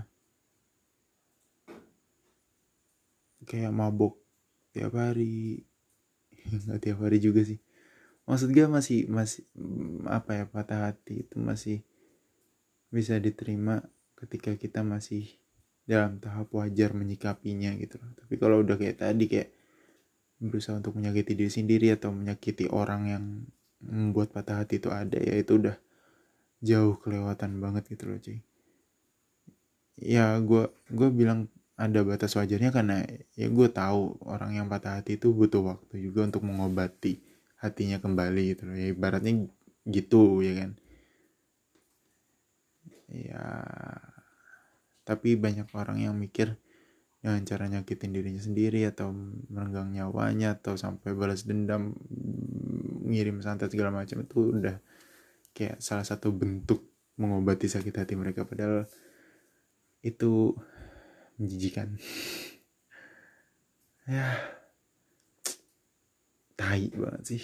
Kayak 3.49 3.75
mabok 3.75 4.21
tiap 4.71 4.95
hari. 4.95 5.67
Nggak 6.65 6.81
tiap 6.81 6.99
hari 7.03 7.19
juga 7.19 7.43
sih. 7.43 7.59
Maksud 8.31 8.55
gue 8.55 8.63
masih 8.71 9.11
masih 9.11 9.43
apa 10.07 10.39
ya 10.39 10.45
patah 10.47 10.87
hati 10.87 11.27
itu 11.27 11.35
masih 11.43 11.83
bisa 12.95 13.19
diterima 13.19 13.83
ketika 14.15 14.55
kita 14.55 14.87
masih 14.87 15.41
dalam 15.89 16.21
tahap 16.23 16.53
wajar 16.55 16.93
menyikapinya 16.95 17.75
gitu 17.79 17.99
loh. 18.01 18.13
Tapi 18.19 18.35
kalau 18.39 18.63
udah 18.63 18.77
kayak 18.79 19.01
tadi 19.01 19.25
kayak 19.27 19.51
berusaha 20.41 20.81
untuk 20.81 20.97
menyakiti 20.97 21.37
diri 21.37 21.53
sendiri 21.53 21.87
atau 21.93 22.11
menyakiti 22.17 22.73
orang 22.73 23.03
yang 23.09 23.25
membuat 23.81 24.33
patah 24.33 24.65
hati 24.65 24.81
itu 24.81 24.89
ada 24.93 25.17
ya 25.21 25.37
itu 25.37 25.57
udah 25.61 25.77
jauh 26.61 26.97
kelewatan 27.01 27.61
banget 27.61 27.93
gitu 27.93 28.05
loh 28.09 28.19
cuy. 28.21 28.39
Ya 30.01 30.41
gue 30.41 30.65
gue 30.89 31.09
bilang 31.13 31.53
ada 31.77 32.01
batas 32.05 32.37
wajarnya 32.37 32.73
karena 32.73 33.05
ya 33.37 33.49
gue 33.49 33.69
tahu 33.73 34.21
orang 34.25 34.57
yang 34.57 34.67
patah 34.69 35.01
hati 35.01 35.17
itu 35.21 35.33
butuh 35.33 35.65
waktu 35.65 36.09
juga 36.09 36.29
untuk 36.29 36.45
mengobati 36.45 37.21
hatinya 37.61 38.01
kembali 38.01 38.57
gitu 38.57 38.63
loh. 38.69 38.77
Ya 38.77 38.89
ibaratnya 38.93 39.49
gitu 39.89 40.45
ya 40.45 40.53
kan. 40.61 40.71
Ya 43.11 43.45
tapi 45.11 45.35
banyak 45.35 45.67
orang 45.75 45.99
yang 46.07 46.15
mikir 46.15 46.55
dengan 47.19 47.43
cara 47.43 47.67
nyakitin 47.67 48.15
dirinya 48.15 48.39
sendiri 48.39 48.87
atau 48.87 49.11
merenggang 49.51 49.91
nyawanya 49.91 50.55
atau 50.55 50.79
sampai 50.79 51.19
balas 51.19 51.43
dendam 51.43 51.99
ngirim 53.11 53.43
santet 53.43 53.75
segala 53.75 53.91
macam 53.91 54.23
itu 54.23 54.55
udah 54.55 54.79
kayak 55.51 55.83
salah 55.83 56.07
satu 56.07 56.31
bentuk 56.31 56.87
mengobati 57.19 57.67
sakit 57.67 57.93
hati 57.93 58.15
mereka. 58.15 58.47
Padahal 58.47 58.87
itu 60.07 60.55
menjijikan. 61.43 61.99
Ya 64.11 64.27
tai 66.61 66.93
banget 66.93 67.23
sih 67.25 67.43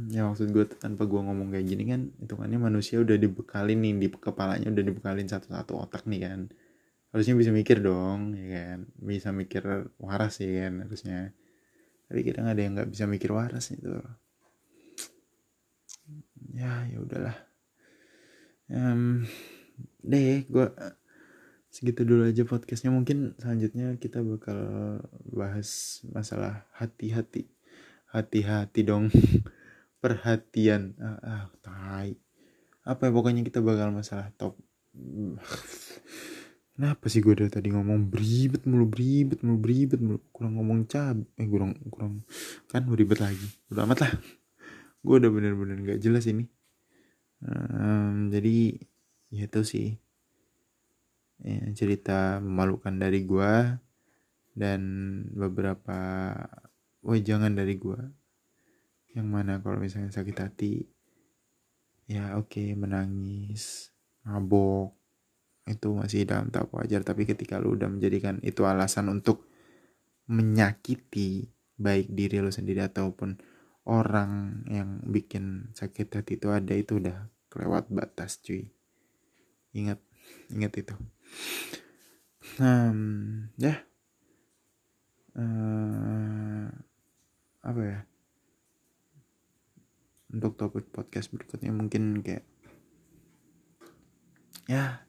ya 0.14 0.24
maksud 0.24 0.48
gue 0.54 0.64
tanpa 0.78 1.04
gue 1.04 1.20
ngomong 1.20 1.52
kayak 1.52 1.66
gini 1.68 1.84
kan 1.88 2.00
hitungannya 2.22 2.58
manusia 2.58 3.02
udah 3.02 3.16
dibekalin 3.20 3.78
nih 3.84 3.94
di 4.00 4.08
kepalanya 4.08 4.72
udah 4.72 4.84
dibekalin 4.84 5.28
satu-satu 5.28 5.72
otak 5.76 6.08
nih 6.08 6.20
kan. 6.24 6.40
Harusnya 7.10 7.34
bisa 7.36 7.50
mikir 7.50 7.82
dong 7.84 8.32
ya 8.38 8.46
kan. 8.48 8.78
Bisa 8.96 9.28
mikir 9.34 9.62
waras 10.00 10.40
ya 10.40 10.66
kan 10.66 10.86
harusnya. 10.86 11.18
Tapi 12.08 12.20
kita 12.24 12.42
nggak 12.42 12.54
ada 12.54 12.62
yang 12.62 12.72
nggak 12.78 12.90
bisa 12.90 13.04
mikir 13.06 13.30
waras 13.34 13.70
itu 13.74 14.00
ya 16.56 16.86
ya 16.90 16.98
udahlah. 16.98 17.36
Um, 18.70 19.26
deh 20.06 20.46
gue 20.46 20.66
segitu 21.70 22.02
dulu 22.02 22.26
aja 22.26 22.42
podcastnya. 22.46 22.90
Mungkin 22.90 23.38
selanjutnya 23.38 23.94
kita 23.98 24.22
bakal 24.22 24.58
bahas 25.30 26.02
masalah 26.10 26.66
hati-hati. 26.74 27.50
Hati-hati 28.10 28.82
dong 28.82 29.06
perhatian. 30.00 30.96
Ah, 30.96 31.20
ah 31.20 31.44
tai. 31.60 32.16
Apa 32.88 33.08
ya 33.08 33.12
pokoknya 33.12 33.44
kita 33.44 33.60
bakal 33.60 33.92
masalah 33.92 34.32
top. 34.34 34.56
Kenapa 36.74 37.12
sih 37.12 37.20
gue 37.20 37.36
dari 37.36 37.52
tadi 37.52 37.68
ngomong 37.68 38.08
beribet 38.08 38.64
mulu 38.64 38.88
beribet 38.88 39.44
mulu 39.44 39.60
beribet 39.60 40.00
mulu? 40.00 40.18
Kurang 40.32 40.56
ngomong 40.56 40.88
cab 40.88 41.20
eh 41.36 41.44
kurang 41.44 41.76
kurang. 41.92 42.24
Kan 42.72 42.88
beribet 42.88 43.20
lagi. 43.20 43.44
Udah 43.68 43.84
amat 43.84 44.08
lah. 44.08 44.12
Gue 45.04 45.20
udah 45.20 45.28
bener-bener 45.28 45.76
gak 45.84 46.00
jelas 46.00 46.24
ini. 46.24 46.48
Um, 47.44 48.32
jadi 48.32 48.80
ya 49.28 49.44
itu 49.44 49.60
sih. 49.60 49.88
Ya, 51.40 51.68
cerita 51.72 52.40
memalukan 52.40 52.96
dari 53.00 53.24
gue 53.24 53.52
dan 54.52 54.80
beberapa 55.32 56.00
wah 57.00 57.20
jangan 57.20 57.56
dari 57.56 57.80
gue 57.80 58.00
yang 59.14 59.26
mana 59.26 59.58
kalau 59.58 59.82
misalnya 59.82 60.14
sakit 60.14 60.36
hati 60.38 60.74
ya 62.10 62.38
oke 62.38 62.50
okay, 62.50 62.74
menangis 62.78 63.90
mabok 64.26 65.00
itu 65.70 65.94
masih 65.94 66.26
dalam 66.26 66.50
tahap 66.50 66.74
wajar. 66.74 67.06
Tapi 67.06 67.22
ketika 67.24 67.62
lu 67.62 67.78
udah 67.78 67.86
menjadikan 67.86 68.42
itu 68.42 68.66
alasan 68.66 69.08
untuk 69.12 69.46
menyakiti 70.30 71.50
baik 71.80 72.12
diri 72.12 72.42
lu 72.42 72.52
sendiri 72.52 72.84
ataupun 72.86 73.38
orang 73.88 74.62
yang 74.68 75.00
bikin 75.06 75.72
sakit 75.72 76.12
hati 76.12 76.36
itu 76.36 76.48
ada 76.52 76.74
itu 76.76 76.98
udah 76.98 77.30
kelewat 77.48 77.88
batas 77.90 78.42
cuy. 78.42 78.70
Ingat 79.74 80.02
ingat 80.50 80.72
itu. 80.74 80.94
Hmm, 82.58 83.54
ya. 83.56 83.86
Uh, 85.30 86.66
apa 87.62 87.80
ya 87.86 87.98
untuk 90.30 90.54
topik 90.56 90.88
podcast 90.90 91.30
berikutnya. 91.34 91.74
Mungkin 91.74 92.22
kayak 92.24 92.44
ya 94.70 95.06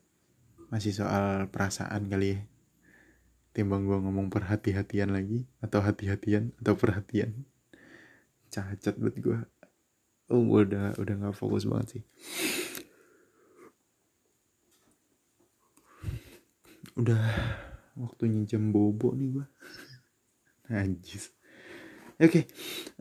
masih 0.74 0.94
soal 0.96 1.50
perasaan 1.50 2.10
kali 2.10 2.38
ya. 2.38 2.42
Timbang 3.52 3.84
gue 3.84 4.00
ngomong 4.00 4.32
perhati-hatian 4.32 5.12
lagi 5.12 5.44
atau 5.60 5.84
hati-hatian 5.84 6.56
atau 6.64 6.74
perhatian. 6.80 7.46
Cacat 8.52 8.96
buat 9.00 9.16
gue 9.16 9.40
oh 10.32 10.42
gue 10.48 10.62
udah 10.72 10.96
udah 10.96 11.14
nggak 11.20 11.36
fokus 11.36 11.68
banget 11.68 12.00
sih. 12.00 12.04
Udah 16.96 17.20
waktunya 18.00 18.48
jam 18.48 18.72
bobo 18.72 19.12
nih 19.12 19.36
gue 19.36 19.46
najis 20.72 21.36
oke. 22.22 22.30
Okay. 22.30 22.44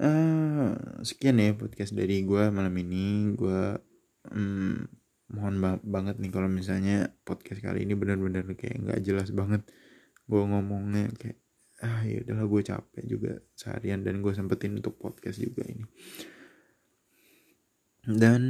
uh, 0.00 0.08
eh, 0.08 0.70
sekian 1.04 1.36
ya 1.36 1.52
podcast 1.52 1.92
dari 1.92 2.24
gue 2.24 2.48
malam 2.48 2.72
ini. 2.80 3.36
Gue 3.36 3.76
um, 4.32 4.80
mohon 5.30 5.54
ba 5.62 5.78
banget 5.84 6.18
nih 6.18 6.32
kalau 6.34 6.50
misalnya 6.50 7.14
podcast 7.22 7.62
kali 7.62 7.86
ini 7.86 7.94
benar-benar 7.94 8.48
kayak 8.58 8.82
nggak 8.82 9.00
jelas 9.06 9.30
banget 9.30 9.62
gue 10.26 10.42
ngomongnya 10.42 11.06
kayak 11.14 11.38
ah 11.80 12.02
ya 12.04 12.20
udahlah 12.26 12.46
gue 12.50 12.62
capek 12.66 13.04
juga 13.08 13.32
seharian 13.56 14.04
dan 14.04 14.20
gue 14.20 14.32
sempetin 14.36 14.76
untuk 14.76 15.00
podcast 15.00 15.40
juga 15.40 15.64
ini. 15.64 15.84
Dan 18.04 18.42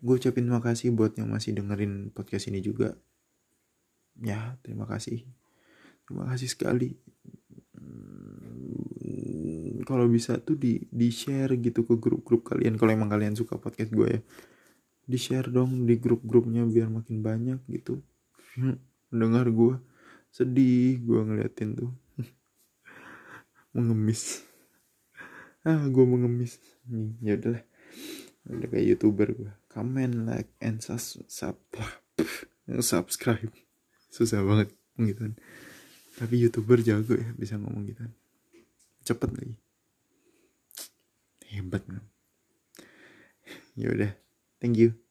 gue 0.00 0.14
ucapin 0.16 0.48
makasih 0.48 0.92
buat 0.92 1.16
yang 1.16 1.32
masih 1.32 1.56
dengerin 1.56 2.12
podcast 2.12 2.48
ini 2.48 2.64
juga. 2.64 2.96
Ya 4.20 4.56
terima 4.64 4.88
kasih. 4.88 5.28
Terima 6.04 6.28
kasih 6.28 6.48
sekali 6.48 6.96
kalau 9.86 10.10
bisa 10.10 10.40
tuh 10.40 10.56
di 10.56 10.82
di 10.90 11.08
share 11.12 11.54
gitu 11.60 11.84
ke 11.84 11.94
grup-grup 12.00 12.42
kalian 12.42 12.74
kalau 12.80 12.90
emang 12.90 13.12
kalian 13.12 13.38
suka 13.38 13.60
podcast 13.60 13.92
gue 13.92 14.08
ya. 14.08 14.20
Di 15.04 15.18
share 15.20 15.52
dong 15.52 15.84
di 15.84 16.00
grup-grupnya 16.00 16.64
biar 16.64 16.88
makin 16.88 17.20
banyak 17.20 17.60
gitu. 17.68 18.00
Mendengar 19.12 19.46
gue 19.52 19.78
sedih 20.34 20.98
gue 21.04 21.20
ngeliatin 21.22 21.76
tuh. 21.76 21.92
Mengemis. 23.76 24.24
Ah 25.64 25.80
gue 25.88 26.04
mengemis. 26.04 26.60
Ya 27.24 27.40
udahlah 27.40 27.64
udah 28.44 28.68
kayak 28.68 28.84
youtuber 28.84 29.32
gue 29.32 29.52
comment 29.72 30.28
like 30.28 30.52
and 30.60 30.84
sus 30.84 31.16
sub 31.24 31.56
subscribe. 32.84 33.48
Susah 34.12 34.44
banget 34.44 34.76
gitu 35.00 35.32
tapi 36.14 36.38
youtuber 36.38 36.78
jago 36.78 37.18
ya 37.18 37.28
bisa 37.34 37.58
ngomong 37.58 37.90
gitu 37.90 38.02
cepet 39.02 39.30
lagi 39.34 39.54
hebat 41.54 41.82
ya 43.78 43.88
udah 43.90 44.12
thank 44.58 44.78
you 44.78 45.03